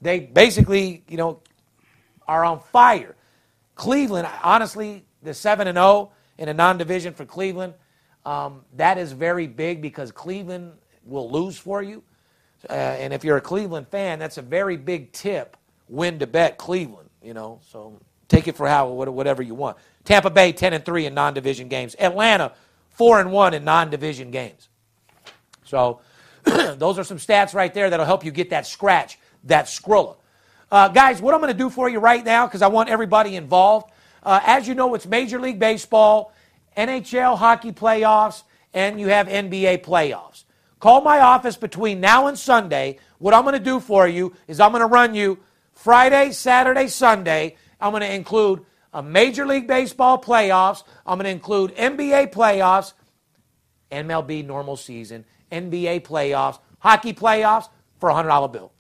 [0.01, 1.41] They basically, you know,
[2.27, 3.15] are on fire.
[3.75, 7.75] Cleveland, honestly, the 7 and 0 in a non division for Cleveland,
[8.25, 10.73] um, that is very big because Cleveland
[11.05, 12.03] will lose for you.
[12.69, 15.57] Uh, and if you're a Cleveland fan, that's a very big tip
[15.89, 17.61] win to bet Cleveland, you know.
[17.69, 17.99] So
[18.29, 19.77] take it for how whatever you want.
[20.05, 21.95] Tampa Bay 10 and 3 in non-division games.
[21.99, 22.53] Atlanta
[22.91, 24.69] 4 and 1 in non-division games.
[25.65, 26.01] So
[26.45, 30.17] those are some stats right there that'll help you get that scratch, that Skrilla.
[30.71, 33.37] Uh, guys, what I'm going to do for you right now, because I want everybody
[33.37, 33.93] involved.
[34.23, 36.33] Uh, as you know, it's Major League Baseball,
[36.77, 38.43] NHL hockey playoffs,
[38.73, 40.45] and you have NBA playoffs.
[40.83, 42.99] Call my office between now and Sunday.
[43.19, 45.39] What I'm going to do for you is I'm going to run you
[45.75, 47.55] Friday, Saturday, Sunday.
[47.81, 50.83] I'm going to include a Major League Baseball playoffs.
[51.07, 52.95] I'm going to include NBA playoffs,
[53.93, 57.69] MLB normal season, NBA playoffs, hockey playoffs
[58.01, 58.73] for a $100 bill.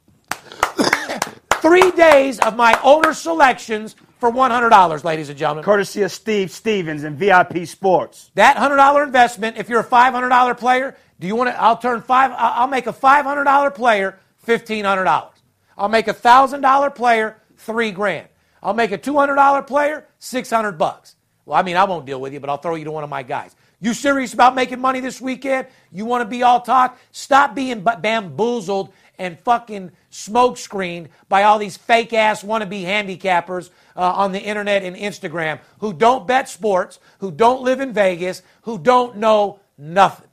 [1.61, 5.63] Three days of my owner selections for $100, ladies and gentlemen.
[5.63, 8.33] Courtesy of Steve Stevens and VIP Sports.
[8.35, 11.63] That $100 investment, if you're a $500 player, do you want to?
[11.63, 15.31] I'll turn five, I'll make a $500 player $1,500.
[15.79, 18.27] I'll make a $1,000 player three grand.
[18.61, 21.15] I'll make a $200 player 600 bucks.
[21.47, 23.11] Well, I mean, I won't deal with you, but I'll throw you to one of
[23.11, 23.55] my guys.
[23.81, 25.69] You serious about making money this weekend?
[25.93, 26.99] You want to be all talk?
[27.13, 34.01] Stop being bamboozled and fucking smoke screened by all these fake ass wannabe handicappers uh,
[34.01, 38.77] on the internet and Instagram who don't bet sports, who don't live in Vegas, who
[38.77, 40.27] don't know nothing.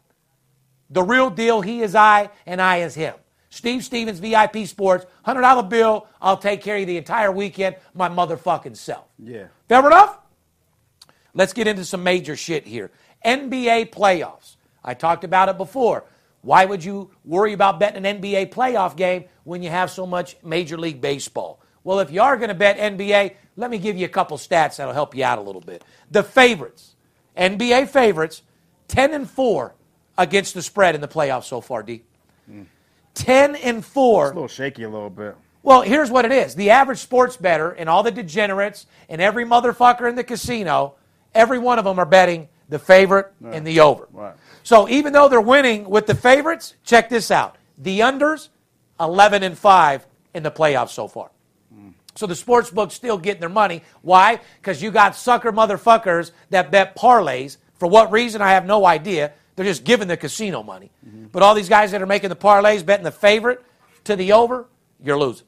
[0.90, 3.14] The real deal, he is I and I is him.
[3.50, 6.08] Steve Stevens, VIP Sports, $100 bill.
[6.22, 9.06] I'll take care of you the entire weekend, my motherfucking self.
[9.18, 9.48] Yeah.
[9.68, 10.20] Fair enough?
[11.34, 12.92] Let's get into some major shit here.
[13.26, 14.56] NBA playoffs.
[14.84, 16.06] I talked about it before.
[16.42, 20.38] Why would you worry about betting an NBA playoff game when you have so much
[20.44, 21.62] Major League Baseball?
[21.84, 24.78] Well, if you are going to bet NBA, let me give you a couple stats
[24.78, 25.84] that'll help you out a little bit.
[26.12, 26.96] The favorites,
[27.38, 28.42] NBA favorites,
[28.88, 29.76] 10 and 4
[30.20, 32.04] against the spread in the playoffs so far, D.
[32.52, 32.66] Mm.
[33.16, 34.26] 10 and 4.
[34.26, 35.36] It's a little shaky a little bit.
[35.64, 36.56] Well, here's what it is.
[36.56, 40.96] The average sports better and all the degenerates and every motherfucker in the casino,
[41.34, 44.08] every one of them are betting the favorite and the over.
[44.12, 44.36] Right.
[44.64, 47.58] So even though they're winning with the favorites, check this out.
[47.78, 48.50] The unders,
[49.00, 51.32] 11 and 5 in the playoffs so far.
[51.74, 51.94] Mm.
[52.16, 53.84] So the sports book's still getting their money.
[54.02, 54.40] Why?
[54.62, 57.58] Because you got sucker motherfuckers that bet parlays.
[57.76, 59.34] For what reason, I have no idea.
[59.60, 60.90] They're just giving the casino money.
[61.06, 61.26] Mm-hmm.
[61.34, 63.62] But all these guys that are making the parlays, betting the favorite
[64.06, 64.68] to the over,
[65.04, 65.46] you're losing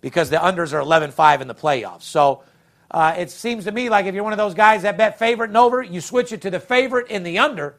[0.00, 2.02] because the unders are 11 5 in the playoffs.
[2.02, 2.42] So
[2.90, 5.50] uh, it seems to me like if you're one of those guys that bet favorite
[5.50, 7.76] and over, you switch it to the favorite in the under,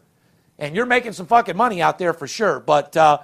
[0.58, 2.62] and you're making some fucking money out there for sure.
[2.62, 3.18] But uh,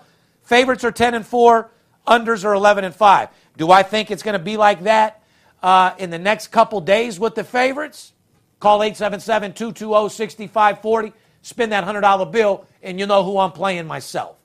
[0.44, 1.72] favorites are 10 and 4,
[2.06, 3.30] unders are 11 and 5.
[3.56, 5.24] Do I think it's going to be like that
[5.64, 8.12] uh, in the next couple days with the favorites?
[8.60, 14.38] Call 877 220 6540 spend that $100 bill, and you know who I'm playing myself.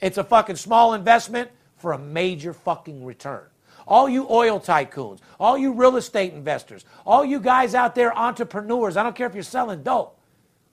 [0.00, 3.44] It's a fucking small investment for a major fucking return.
[3.86, 8.96] All you oil tycoons, all you real estate investors, all you guys out there, entrepreneurs,
[8.96, 10.18] I don't care if you're selling dope.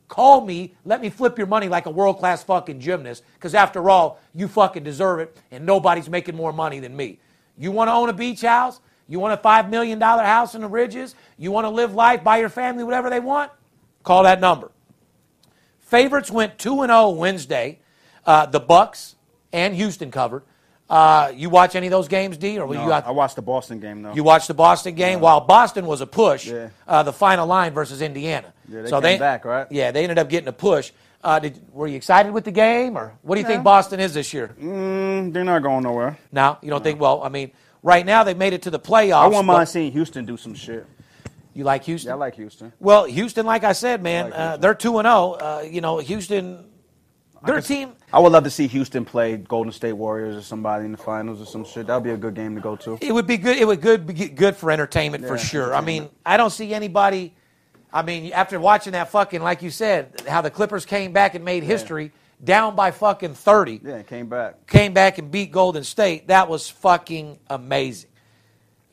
[0.08, 3.90] Call me, let me flip your money like a world class fucking gymnast, because after
[3.90, 7.20] all, you fucking deserve it, and nobody's making more money than me.
[7.58, 8.80] You want to own a beach house?
[9.08, 11.16] You want a $5 million house in the ridges?
[11.38, 13.52] You want to live life, buy your family whatever they want?
[14.04, 14.72] Call that number.
[15.90, 17.80] Favorites went 2 0 Wednesday.
[18.26, 19.16] Uh, the Bucks
[19.52, 20.44] and Houston covered.
[20.88, 22.58] Uh, you watch any of those games, D?
[22.58, 24.14] Or no, you I watched the Boston game though.
[24.14, 25.24] You watched the Boston game yeah.
[25.24, 26.48] while Boston was a push.
[26.48, 26.70] Yeah.
[26.88, 28.54] Uh, the final line versus Indiana.
[28.68, 29.68] Yeah, they so came they, back, right?
[29.72, 30.92] Yeah, they ended up getting a push.
[31.24, 34.14] Uh, did, were you excited with the game, or what do you think Boston is
[34.14, 34.56] this year?
[34.60, 36.18] Mm, they're not going nowhere.
[36.32, 36.84] No, you don't no.
[36.84, 37.00] think?
[37.00, 37.52] Well, I mean,
[37.84, 39.24] right now they made it to the playoffs.
[39.24, 40.88] I wouldn't mind seeing Houston do some shit.
[41.54, 42.10] You like Houston?
[42.10, 42.72] Yeah, I like Houston.
[42.80, 45.38] Well, Houston, like I said, man, I like uh, they're two and zero.
[45.40, 45.58] Oh.
[45.58, 46.70] Uh, you know, Houston
[47.46, 47.94] their team.
[48.12, 51.42] I would love to see Houston play Golden State Warriors or somebody in the finals
[51.42, 51.88] or some shit.
[51.88, 52.98] That would be a good game to go to.
[53.02, 53.58] It would be good.
[53.58, 55.74] It would good be good for entertainment yeah, for sure.
[55.74, 57.34] I mean, I don't see anybody.
[57.92, 61.44] I mean, after watching that fucking, like you said, how the Clippers came back and
[61.44, 62.46] made history yeah.
[62.46, 63.80] down by fucking thirty.
[63.84, 64.68] Yeah, came back.
[64.68, 66.28] Came back and beat Golden State.
[66.28, 68.09] That was fucking amazing.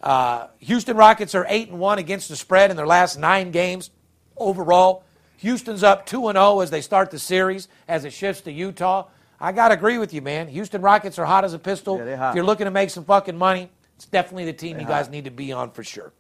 [0.01, 3.91] Uh, Houston Rockets are eight and one against the spread in their last nine games
[4.37, 5.05] overall.
[5.39, 9.07] Houston's up 2 and 0 as they start the series as it shifts to Utah.
[9.39, 10.49] I got to agree with you, man.
[10.49, 11.99] Houston Rockets are hot as a pistol.
[11.99, 14.89] Yeah, if you're looking to make some fucking money, it's definitely the team they you
[14.89, 15.13] guys hot.
[15.13, 16.13] need to be on for sure.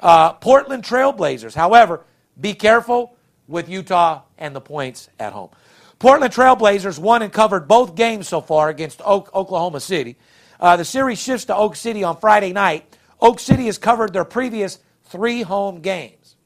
[0.00, 2.04] Uh, Portland Trailblazers, however,
[2.40, 3.16] be careful
[3.46, 5.50] with Utah and the points at home.
[5.98, 10.16] Portland Trailblazers won and covered both games so far against Oak, Oklahoma City.
[10.60, 12.95] Uh, the series shifts to Oak City on Friday night.
[13.20, 16.36] Oak City has covered their previous three home games.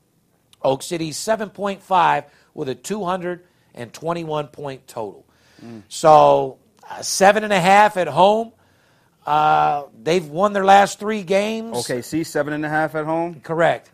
[0.62, 5.27] Oak City 7.5 with a 221 point total.
[5.89, 6.59] So
[6.89, 8.53] uh, seven and a half at home.
[9.27, 11.77] Uh, they've won their last three games.
[11.79, 13.41] Okay, see, seven and a half at home.
[13.41, 13.91] Correct.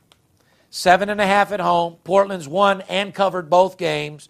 [0.71, 1.97] Seven and a half at home.
[2.05, 4.29] Portland's won and covered both games.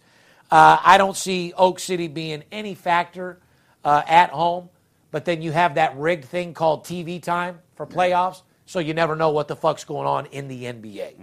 [0.49, 3.39] Uh, I don't see Oak City being any factor
[3.83, 4.69] uh, at home,
[5.11, 9.15] but then you have that rigged thing called TV time for playoffs, so you never
[9.15, 11.13] know what the fuck's going on in the NBA.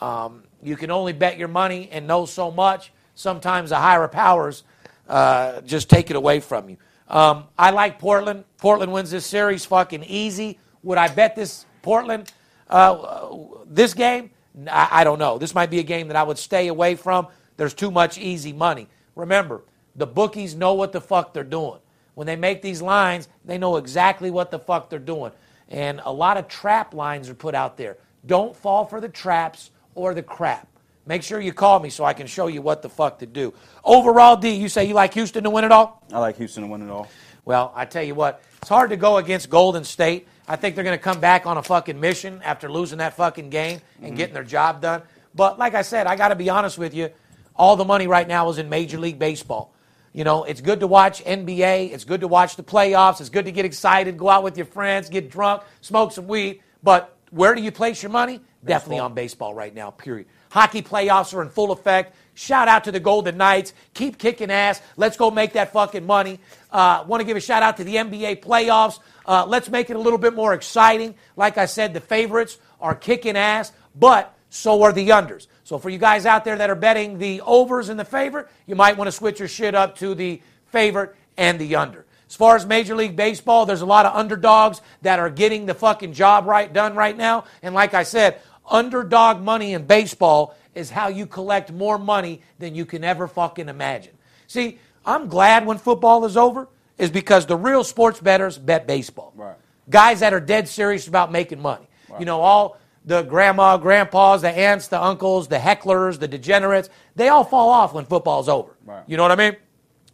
[0.00, 2.92] Um, you can only bet your money and know so much.
[3.14, 4.62] Sometimes the higher powers
[5.08, 6.76] uh, just take it away from you.
[7.08, 8.44] Um, I like Portland.
[8.58, 10.58] Portland wins this series fucking easy.
[10.84, 12.32] Would I bet this Portland
[12.68, 13.28] uh,
[13.66, 14.30] this game?
[14.70, 15.38] I, I don't know.
[15.38, 17.26] This might be a game that I would stay away from.
[17.56, 18.86] There's too much easy money.
[19.16, 19.62] Remember,
[19.96, 21.80] the bookies know what the fuck they're doing.
[22.14, 25.32] When they make these lines, they know exactly what the fuck they're doing.
[25.68, 27.96] And a lot of trap lines are put out there.
[28.26, 30.66] Don't fall for the traps or the crap.
[31.06, 33.54] Make sure you call me so I can show you what the fuck to do.
[33.82, 36.02] Overall, D, you say you like Houston to win it all?
[36.12, 37.08] I like Houston to win it all.
[37.46, 40.28] Well, I tell you what, it's hard to go against Golden State.
[40.46, 43.48] I think they're going to come back on a fucking mission after losing that fucking
[43.48, 44.16] game and mm-hmm.
[44.16, 45.02] getting their job done.
[45.34, 47.10] But like I said, I got to be honest with you.
[47.56, 49.72] All the money right now is in Major League Baseball.
[50.12, 51.92] You know, it's good to watch NBA.
[51.92, 53.20] It's good to watch the playoffs.
[53.20, 56.62] It's good to get excited, go out with your friends, get drunk, smoke some weed.
[56.82, 58.40] But where do you place your money?
[58.64, 60.26] Definitely on baseball right now, period.
[60.50, 62.16] Hockey playoffs are in full effect.
[62.34, 63.72] Shout out to the Golden Knights.
[63.94, 64.80] Keep kicking ass.
[64.96, 66.40] Let's go make that fucking money.
[66.70, 69.00] Uh, Want to give a shout out to the NBA playoffs.
[69.26, 71.14] Uh, let's make it a little bit more exciting.
[71.36, 75.46] Like I said, the favorites are kicking ass, but so are the unders.
[75.68, 78.74] So for you guys out there that are betting the overs and the favorite, you
[78.74, 82.06] might want to switch your shit up to the favorite and the under.
[82.26, 85.74] As far as Major League Baseball, there's a lot of underdogs that are getting the
[85.74, 87.44] fucking job right done right now.
[87.62, 92.74] And like I said, underdog money in baseball is how you collect more money than
[92.74, 94.14] you can ever fucking imagine.
[94.46, 96.66] See, I'm glad when football is over,
[96.96, 99.34] is because the real sports bettors bet baseball.
[99.36, 99.56] Right.
[99.90, 101.86] Guys that are dead serious about making money.
[102.08, 102.20] Right.
[102.20, 102.77] You know, all
[103.08, 107.94] the grandma, grandpas, the aunts, the uncles, the hecklers, the degenerates, they all fall off
[107.94, 108.76] when football's over.
[108.84, 109.02] Right.
[109.06, 109.56] You know what I mean?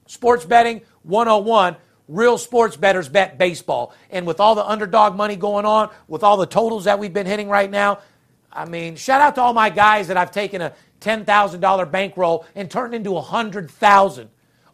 [0.06, 1.76] Sports betting 101.
[2.06, 3.92] Real sports bettors bet baseball.
[4.10, 7.26] And with all the underdog money going on, with all the totals that we've been
[7.26, 7.98] hitting right now,
[8.52, 12.70] I mean, shout out to all my guys that I've taken a $10,000 bankroll and
[12.70, 14.28] turned into a 100000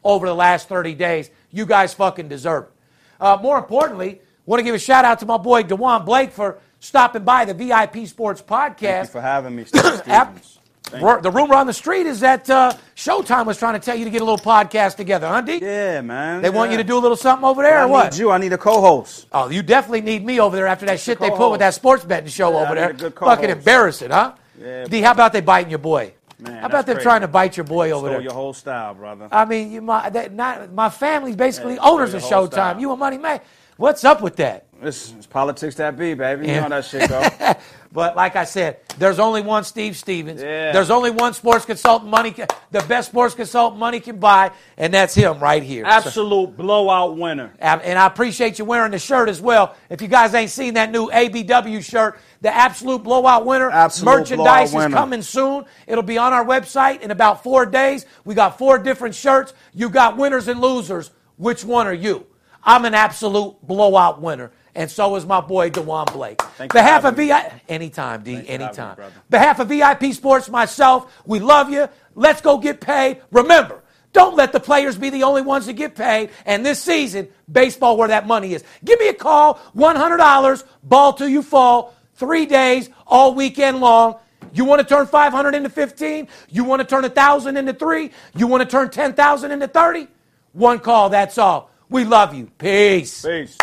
[0.05, 1.31] over the last 30 days.
[1.51, 2.71] You guys fucking deserve it.
[3.19, 6.59] Uh, more importantly, want to give a shout out to my boy Dejaun Blake for
[6.81, 8.79] stopping by the VIP Sports Podcast.
[8.79, 10.57] Thank you for having me, Steve Stevens.
[10.91, 14.11] The rumor on the street is that uh, Showtime was trying to tell you to
[14.11, 15.59] get a little podcast together, huh, D?
[15.63, 16.43] Yeah, man.
[16.43, 18.19] They want you to do a little something over there, I or need what?
[18.19, 18.31] you.
[18.33, 19.29] I need a co-host.
[19.31, 22.05] Oh, you definitely need me over there after that shit they put with that sports
[22.05, 23.11] betting show Yeah, over there.
[23.13, 24.35] Fucking embarrassing, huh?
[24.61, 26.13] Yeah, D, how about they biting your boy?
[26.41, 27.05] Man, how about them crazy.
[27.05, 28.21] trying to bite your boy over there?
[28.21, 29.29] your whole style, brother.
[29.31, 32.53] I mean, you my that, not my family's basically Yeah, owners of Showtime.
[32.53, 32.81] style.
[32.81, 33.41] You a money man.
[33.77, 34.67] What's up with that?
[34.83, 36.47] It's, it's politics that be, baby.
[36.49, 36.61] You Yeah.
[36.63, 37.55] know that shit go.
[37.93, 40.41] But like I said, there's only one Steve Stevens.
[40.41, 40.71] Yeah.
[40.71, 44.95] There's only one sports consultant money, can, the best sports consultant money can buy, and
[44.95, 45.83] that's him right here.
[45.85, 47.53] So- Absolute blowout winner.
[47.59, 49.75] and I appreciate you wearing the shirt as well.
[49.89, 54.37] If you guys ain't seen that new ABW shirt, the Absolute Blowout Winner Absolute merchandise
[54.37, 54.97] Blowout is Winner.
[54.97, 55.65] coming soon.
[55.87, 58.07] It'll be on our website in about four days.
[58.25, 59.53] We got four different shirts.
[59.75, 61.11] You got winners and losers.
[61.37, 62.27] Which one are you?
[62.63, 64.53] I'm an absolute blowout winner.
[64.75, 66.41] And so is my boy Dejaun Blake.
[66.41, 68.97] Thanks for Behalf of having VI, anytime, D, Thanks me, anytime.
[68.97, 69.15] brother.
[69.29, 71.89] Behalf of VIP Sports, myself, we love you.
[72.15, 73.21] Let's go get paid.
[73.33, 73.83] Remember,
[74.13, 76.31] don't let the players be the only ones to get paid.
[76.47, 78.65] And this season, baseball where that money is.
[78.85, 84.17] Give me a call, $100, ball till you fall, three days, all weekend long.
[84.53, 86.29] You want to turn 500 into 15?
[86.51, 88.11] You want to turn 1,000 into 3?
[88.37, 90.07] You want to turn 10,000 into 30?
[90.53, 91.71] One call, that's all.
[91.89, 92.51] We love you.
[92.59, 93.23] Peace.
[93.25, 93.57] Peace.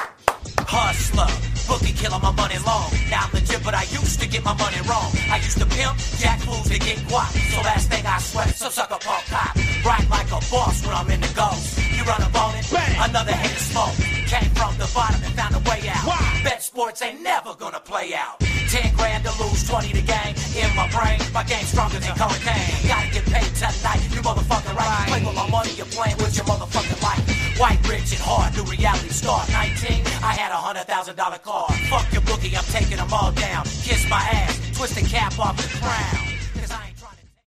[0.59, 1.27] Hustler,
[1.67, 2.89] bookie killing my money long.
[3.11, 5.11] Now I'm legit, but I used to get my money wrong.
[5.29, 7.29] I used to pimp, jack fools to get guap.
[7.53, 9.55] So last thing I sweat, so suck a punk pop.
[9.85, 11.77] Right like a boss when I'm in the ghost.
[11.95, 12.57] You run a bone
[13.09, 13.95] another hit of smoke.
[14.27, 16.03] Came from the bottom and found a way out.
[16.05, 16.41] Why?
[16.43, 18.39] Bet sports ain't never gonna play out.
[18.39, 20.33] 10 grand to lose, 20 to gain.
[20.59, 22.87] In my brain, my game stronger than cocaine.
[22.87, 25.07] Gotta get paid tonight, you motherfucking right.
[25.07, 27.36] Play with my money, you're playing with your motherfucking life.
[27.57, 29.43] White, rich, and hard, new reality star.
[29.49, 31.67] 19, I had a hundred thousand dollar car.
[31.89, 33.65] Fuck your bookie, I'm taking them all down.
[33.81, 36.26] Kiss my ass, twist the cap off the crown.